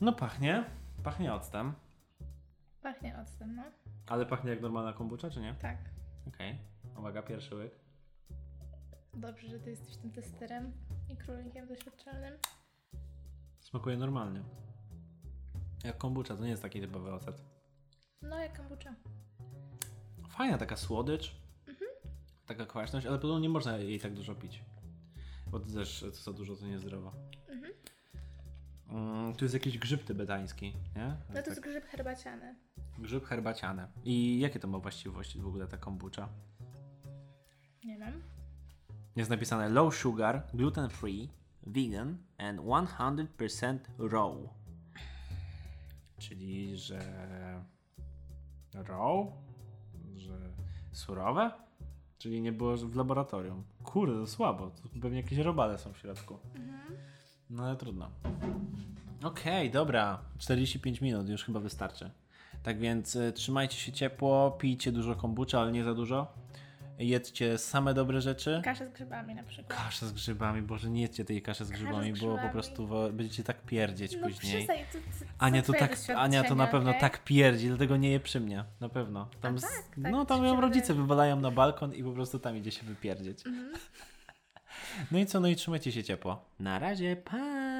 [0.00, 0.64] No pachnie.
[1.04, 1.72] Pachnie octem.
[2.82, 3.62] Pachnie octem, no.
[4.06, 5.54] Ale pachnie jak normalna kombucha, czy nie?
[5.54, 5.78] Tak.
[6.28, 6.58] Okej.
[6.98, 7.72] Uwaga, pierwszy łyk.
[9.14, 10.72] Dobrze, że ty jesteś tym testerem
[11.08, 12.34] i królikiem doświadczalnym.
[13.60, 14.42] Smakuje normalnie.
[15.84, 17.42] Jak kombucha, to nie jest taki typowy ocet.
[18.22, 18.94] No, jak kombucha.
[20.28, 21.36] Fajna taka słodycz.
[22.46, 24.64] Taka kwaśność, ale podobno nie można jej tak dużo pić.
[25.46, 27.12] Bo to też co za dużo to niezdrowo.
[28.88, 31.06] Mm, tu jest jakiś grzyb tybetański, nie?
[31.06, 32.54] No to tak, jest grzyb herbaciany.
[32.98, 33.86] grzyb herbaciany.
[34.04, 36.28] I jakie to ma właściwości w ogóle ta kombucha?
[37.84, 38.22] Nie wiem.
[39.16, 41.28] Jest napisane low sugar, gluten free,
[41.66, 44.32] vegan and 100% raw.
[46.18, 47.00] Czyli, że
[48.74, 49.26] raw?
[50.16, 50.38] Że
[50.92, 51.50] surowe?
[52.18, 53.64] Czyli nie było w laboratorium.
[53.84, 54.70] Kurde, to słabo.
[54.70, 56.38] To pewnie jakieś robale są w środku.
[57.50, 58.10] No ale trudno.
[59.24, 60.18] Okej, dobra.
[60.38, 62.10] 45 minut już chyba wystarczy.
[62.62, 66.32] Tak więc y, trzymajcie się ciepło, pijcie dużo kombucha, ale nie za dużo.
[66.98, 68.60] Jedzcie same dobre rzeczy.
[68.64, 69.78] Kaszę z grzybami na przykład.
[69.78, 72.50] Kasza z grzybami, Boże, nie jedzcie tej kaszy z Kasza z grzybami, bo po grzybami.
[72.52, 74.66] prostu wo- będziecie tak pierdzieć No później.
[74.66, 77.96] przestań, to, to, to Ania to, tak, Ania to na pewno doświadczenia, tak pierdzi, dlatego
[77.96, 78.64] nie je przy mnie.
[78.80, 79.28] Na pewno.
[79.40, 79.70] Tam, z- tak,
[80.02, 82.70] tak, no ci tam się ją rodzice wywalają na balkon i po prostu tam idzie
[82.70, 83.46] się wypierdzieć.
[83.46, 83.72] Mhm.
[85.10, 86.44] No i co, no i trzymajcie się ciepło.
[86.60, 87.77] Na razie, pa!